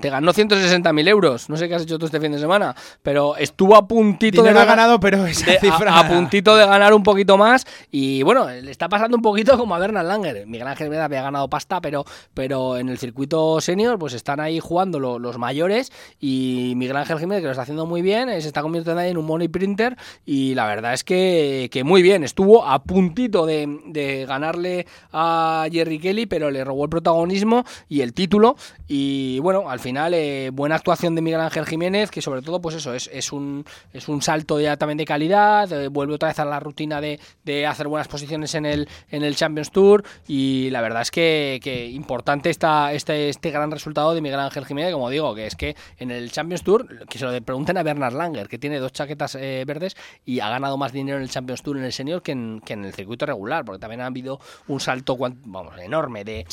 [0.00, 1.48] Te ganó 160.000 euros.
[1.48, 4.58] No sé qué has hecho tú este fin de semana, pero estuvo a puntito Dinero
[4.60, 7.66] de ganar- ganado, pero esa de- cifra- a, puntito de ganar un poquito más.
[7.90, 10.46] Y bueno, le está pasando un poquito como a Bernard Langer.
[10.46, 14.60] Miguel Ángel Jiménez había ganado pasta, pero, pero en el circuito senior, pues están ahí
[14.60, 15.92] jugando lo- los mayores.
[16.20, 19.10] Y Miguel Ángel Jiménez, que lo está haciendo muy bien, eh, se está convirtiendo ahí
[19.10, 19.96] en un money printer.
[20.24, 22.24] Y la verdad es que, que muy bien.
[22.24, 28.00] Estuvo a puntito de, de ganarle a Jerry Kelly, pero le robó el protagonismo y
[28.00, 28.56] el título.
[28.88, 32.74] Y bueno, al final, eh, buena actuación de Miguel Ángel Jiménez, que sobre todo, pues
[32.74, 35.70] eso, es, es, un, es un salto ya también de calidad.
[35.72, 39.22] eh, vuelve otra vez a la rutina de, de hacer buenas posiciones en el, en
[39.22, 40.02] el Champions Tour.
[40.26, 44.64] Y la verdad es que, que importante está este, este gran resultado de Miguel Ángel
[44.64, 47.82] Jiménez, como digo, que es que en el Champions Tour, que se lo pregunten a
[47.82, 51.30] Bernard Langer, que tiene dos chaquetas eh, verdes y ha ganado más dinero en el
[51.30, 54.06] Champions Tour en el senior que en, que en el circuito regular, porque también ha
[54.06, 56.46] habido un salto vamos, enorme de,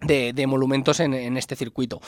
[0.00, 2.00] de, de monumentos en, en este circuito.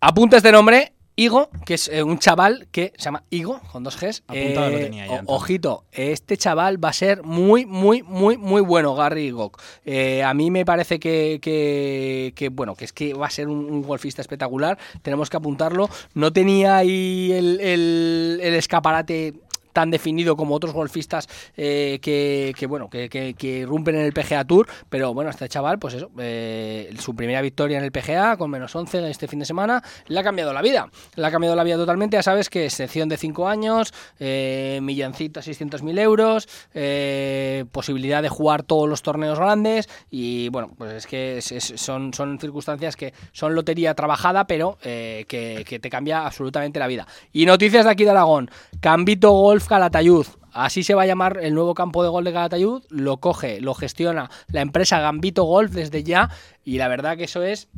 [0.00, 3.98] Apunta este nombre, Igo, que es eh, un chaval que se llama Igo, con dos
[3.98, 4.22] Gs.
[4.28, 8.60] Apuntado lo Eh, tenía ya, ojito, este chaval va a ser muy, muy, muy, muy
[8.60, 9.58] bueno, Gary Igok.
[9.86, 13.48] Eh, a mí me parece que, que, que, bueno, que es que va a ser
[13.48, 14.76] un, un golfista espectacular.
[15.00, 15.88] Tenemos que apuntarlo.
[16.12, 19.32] No tenía ahí el, el- el escaparate
[19.76, 24.66] tan definido como otros golfistas eh, que, bueno, que, que, irrumpen en el PGA Tour,
[24.88, 28.74] pero bueno, este chaval, pues eso, eh, su primera victoria en el PGA con menos
[28.74, 30.88] 11 este fin de semana, le ha cambiado la vida.
[31.14, 35.40] Le ha cambiado la vida totalmente, ya sabes que excepción de 5 años, eh, milloncito
[35.40, 40.92] a 600 mil euros, eh, posibilidad de jugar todos los torneos grandes y bueno, pues
[40.94, 46.86] es que son, son circunstancias que son lotería trabajada, pero que te cambia absolutamente la
[46.86, 47.06] vida.
[47.30, 48.50] Y noticias de aquí de Aragón,
[48.80, 50.26] Cambito Golf Calatayud.
[50.52, 52.82] Así se va a llamar el nuevo campo de golf de Calatayud.
[52.88, 56.30] Lo coge, lo gestiona la empresa Gambito Golf desde ya.
[56.64, 57.68] Y la verdad que eso es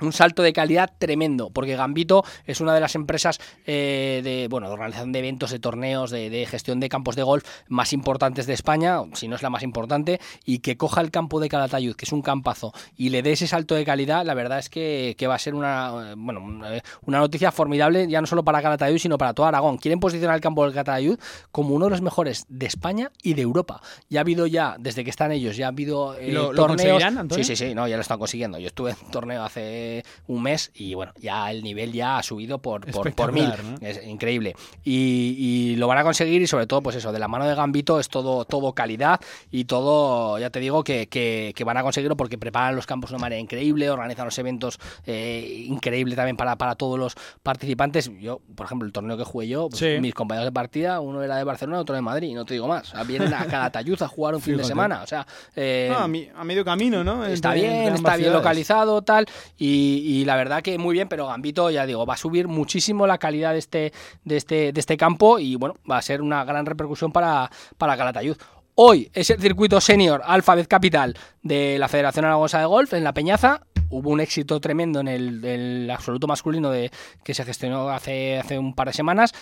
[0.00, 4.66] un salto de calidad tremendo, porque Gambito es una de las empresas eh, de, bueno,
[4.68, 8.46] de organización de eventos, de torneos, de, de gestión de campos de golf más importantes
[8.46, 11.94] de España, si no es la más importante, y que coja el campo de Calatayud,
[11.96, 15.14] que es un campazo, y le dé ese salto de calidad, la verdad es que,
[15.18, 19.18] que va a ser una, bueno, una- noticia formidable, ya no solo para Calatayud, sino
[19.18, 19.76] para todo Aragón.
[19.78, 21.18] Quieren posicionar el campo del Calatayud
[21.52, 23.80] como uno de los mejores de España y de Europa.
[24.08, 27.02] Ya ha habido ya, desde que están ellos, ya ha habido eh, ¿Y lo- torneos.
[27.36, 28.58] Sí, sí, sí, no, ya lo están consiguiendo.
[28.58, 29.89] Yo estuve en torneo hace
[30.26, 33.52] un mes y bueno, ya el nivel ya ha subido por, por, por mil.
[33.80, 34.54] Es increíble.
[34.84, 37.54] Y, y lo van a conseguir y sobre todo, pues eso, de la mano de
[37.54, 39.20] Gambito es todo, todo calidad
[39.50, 43.10] y todo, ya te digo, que, que- que van a conseguirlo porque preparan los campos
[43.10, 48.10] de una manera increíble, organizan los eventos eh, increíble también para, para todos los participantes.
[48.20, 50.00] Yo, por ejemplo, el torneo que jugué yo, pues, Sí.
[50.00, 52.68] mis compañeros de partida, uno era de Barcelona, otro de Madrid, y no te digo
[52.68, 52.88] más.
[52.88, 55.02] O sea, vienen a Calatayud a jugar un fin de semana.
[55.02, 55.26] O sea,
[55.56, 57.24] eh, No, a, mi- a medio camino, ¿no?
[57.24, 59.26] Está Entre- bien, está bien localizado, tal,
[59.58, 63.06] y, y la verdad que muy bien, pero Gambito, ya digo, va a subir muchísimo
[63.06, 63.92] la calidad de este,
[64.24, 67.96] de este, de este campo y bueno, va a ser una gran repercusión para, para
[67.96, 68.36] Calatayud.
[68.74, 73.12] Hoy es el circuito senior Alphabet Capital de la Federación Aragonesa de Golf en La
[73.12, 73.60] Peñaza.
[73.90, 76.90] Hubo un éxito tremendo en el, el absoluto masculino de,
[77.22, 79.34] que se gestionó hace, hace un par de semanas.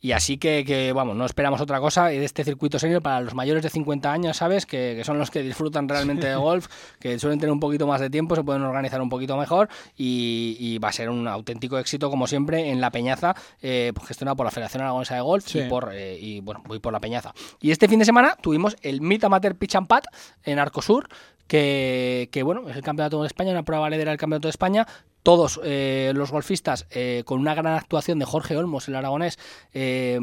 [0.00, 3.34] Y así que, que, vamos, no esperamos otra cosa de este circuito senior para los
[3.34, 4.64] mayores de 50 años, ¿sabes?
[4.64, 8.00] Que, que son los que disfrutan realmente de golf, que suelen tener un poquito más
[8.00, 11.78] de tiempo, se pueden organizar un poquito mejor y, y va a ser un auténtico
[11.78, 15.46] éxito, como siempre, en La Peñaza, eh, pues, gestionado por la Federación Aragonesa de Golf
[15.46, 15.60] Sí.
[15.60, 17.34] y, por, eh, y, bueno, voy por La Peñaza.
[17.60, 20.04] Y este fin de semana tuvimos el Meet Amateur Pitch and Putt
[20.44, 21.08] en Arcosur,
[21.46, 24.86] que, que, bueno, es el campeonato de España, una prueba valedera del campeonato de España.
[25.22, 29.38] Todos eh, los golfistas, eh, con una gran actuación de Jorge Olmos, el aragonés,
[29.74, 30.18] eh,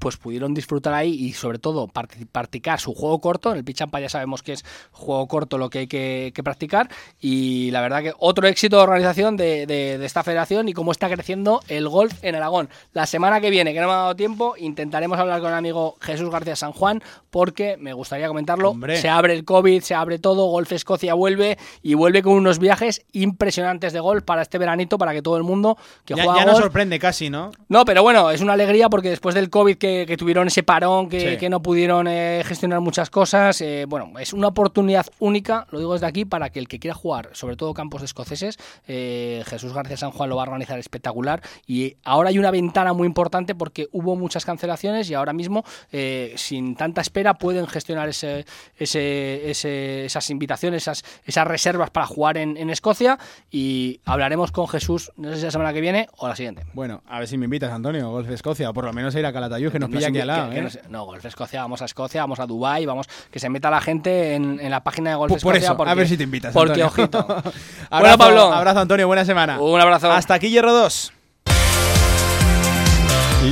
[0.00, 1.88] pues pudieron disfrutar ahí y sobre todo
[2.32, 3.50] practicar su juego corto.
[3.52, 6.88] En el pitch ya sabemos que es juego corto lo que hay que, que practicar
[7.20, 10.92] y la verdad que otro éxito de organización de, de- de esta federación y cómo
[10.92, 12.68] está creciendo el golf en Aragón.
[12.92, 15.96] La semana que viene, que no me ha dado tiempo, intentaremos hablar con el amigo
[16.00, 18.70] Jesús García San Juan porque me gustaría comentarlo.
[18.70, 18.96] Hombre.
[19.00, 23.02] Se abre el COVID, se abre todo, Golf Escocia vuelve y vuelve con unos viajes
[23.12, 26.50] impresionantes de golf para este veranito para que todo el mundo que Ya, juega ya
[26.50, 27.50] golf sorprende casi, ¿no?
[27.68, 31.08] no, pero bueno, es una alegría porque después del COVID que, que tuvieron ese parón,
[31.08, 31.36] que, Sí.
[31.38, 35.92] que no pudieron eh, gestionar muchas cosas, eh, bueno, es una oportunidad única, lo digo
[35.92, 39.96] desde aquí, para que el que quiera jugar, sobre todo campos escoceses, eh, Jesús García
[39.96, 43.88] San Juan lo va a organizar espectacular y ahora hay una ventana muy importante porque
[43.92, 48.44] hubo muchas cancelaciones y ahora mismo, eh, sin tanta espera, pueden gestionar ese,
[48.78, 53.18] ese- ese- esas invitaciones, esas, esas reservas para jugar en, en Escocia
[53.50, 56.64] y hablaremos con Jesús, no sé si la semana que viene o la siguiente.
[56.74, 59.18] Bueno, a ver si me invitas, Antonio, Golf de Escocia, o por lo menos a
[59.20, 60.48] ir a Calatayud, que nos pilla aquí al lado.
[60.48, 60.62] que- que ¿eh?
[60.62, 63.80] nos- no, Golf Escocia, vamos a Escocia, vamos a Dubai, vamos que se meta la
[63.80, 65.68] gente en, en la página de Golf Por- por Escocia.
[65.68, 66.86] eso, porque, a ver si te invitas, Porque, Antonio.
[66.86, 67.18] ojito.
[67.90, 68.52] abrazo, bueno, Pablo.
[68.52, 69.60] Abrazo, Antonio, buena semana.
[69.60, 70.10] Un abrazo.
[70.10, 71.12] Hasta aquí, Hierro 2.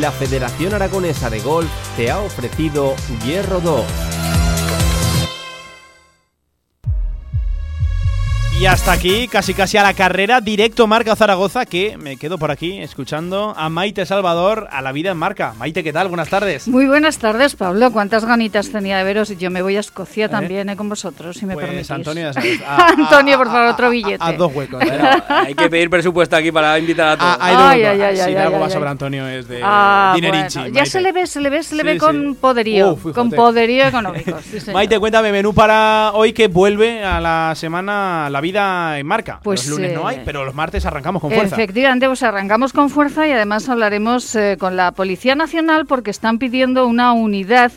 [0.01, 2.95] La Federación Aragonesa de Golf te ha ofrecido
[3.25, 3.85] Hierro 2.
[8.61, 12.53] Y hasta aquí, casi casi a la carrera, directo Marca Zaragoza, que me quedo por
[12.53, 15.55] aquí escuchando a Maite Salvador, a la vida en Marca.
[15.59, 16.07] Maite, ¿qué tal?
[16.07, 16.69] Buenas tardes.
[16.69, 17.91] Muy buenas tardes, Pablo.
[17.91, 19.29] Cuántas ganitas tenía de veros.
[19.33, 21.91] Y Yo me voy a Escocia también, eh, con vosotros, si me Pues, permitís.
[21.91, 24.19] Antonio, ya sabes, a- Antonio, por favor, otro billete.
[24.21, 24.83] Haz dos huecos.
[24.85, 25.01] ¿eh?
[25.29, 27.37] Hay que pedir presupuesto aquí para invitar a todos.
[27.41, 28.93] Ah, Ay, ay, ay, si ay, de ay, algo va ay, sobre ay.
[28.93, 30.33] Antonio es de Ah, bueno,
[30.73, 31.99] ya se le ve, se le ve, se le Sí, ve sí.
[31.99, 34.39] con poderío, Uf, con poderío económico.
[34.49, 34.59] sí.
[34.73, 39.41] Maite, cuéntame, menú para hoy que vuelve a la semana La Vida en Marca.
[39.43, 41.57] Pues, los lunes no hay, eh, pero los martes arrancamos con fuerza.
[41.57, 46.39] Efectivamente, pues arrancamos con fuerza y además hablaremos eh, con la Policía Nacional porque están
[46.39, 47.73] pidiendo una unidad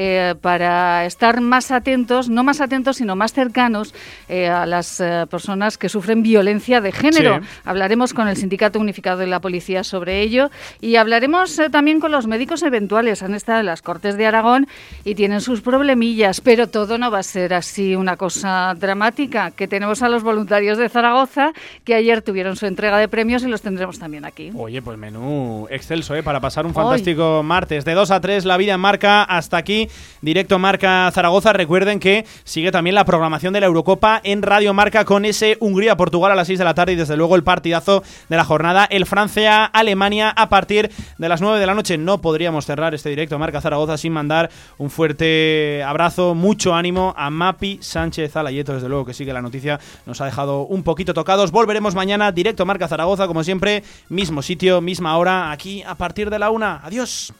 [0.00, 3.92] eh, para estar más atentos, no más atentos, sino más cercanos
[4.28, 7.40] eh, a las eh, personas que sufren violencia de género.
[7.40, 7.48] Sí.
[7.64, 12.28] Hablaremos con el Sindicato Unificado de la Policía sobre ello y hablaremos también con los
[12.28, 13.24] médicos eventuales.
[13.24, 14.68] Han estado en las Cortes de Aragón
[15.04, 19.50] y tienen sus problemillas, pero todo no va a ser así una cosa dramática.
[19.50, 23.48] Que tenemos a los voluntarios de Zaragoza que ayer tuvieron su entrega de premios y
[23.48, 24.52] los tendremos también aquí.
[24.54, 26.22] Oye, pues menú excelso, ¿eh?
[26.22, 27.84] Para pasar un fantástico martes.
[27.84, 29.24] De 2 a 3, la vida en marca.
[29.24, 29.87] Hasta aquí,
[30.22, 31.52] directo Marca Zaragoza.
[31.52, 36.32] Recuerden que sigue también la programación de la Eurocopa en Radio Marca con ese Hungría-Portugal
[36.32, 39.06] a las 6 de la tarde y desde luego el partidazo de la jornada, el
[39.06, 41.98] Francia-Alemania a partir de las 9 de la noche.
[41.98, 47.30] No podríamos cerrar este directo Marca Zaragoza sin mandar un fuerte abrazo, mucho ánimo a
[47.30, 51.50] Mapi Sánchez Alayeto, desde luego que sigue la noticia, nos ha dejado un poquito tocados.
[51.50, 56.38] Volveremos mañana, directo Marca Zaragoza, como siempre, mismo sitio, misma hora, aquí a partir de
[56.38, 56.80] la una.
[56.84, 57.32] Adiós.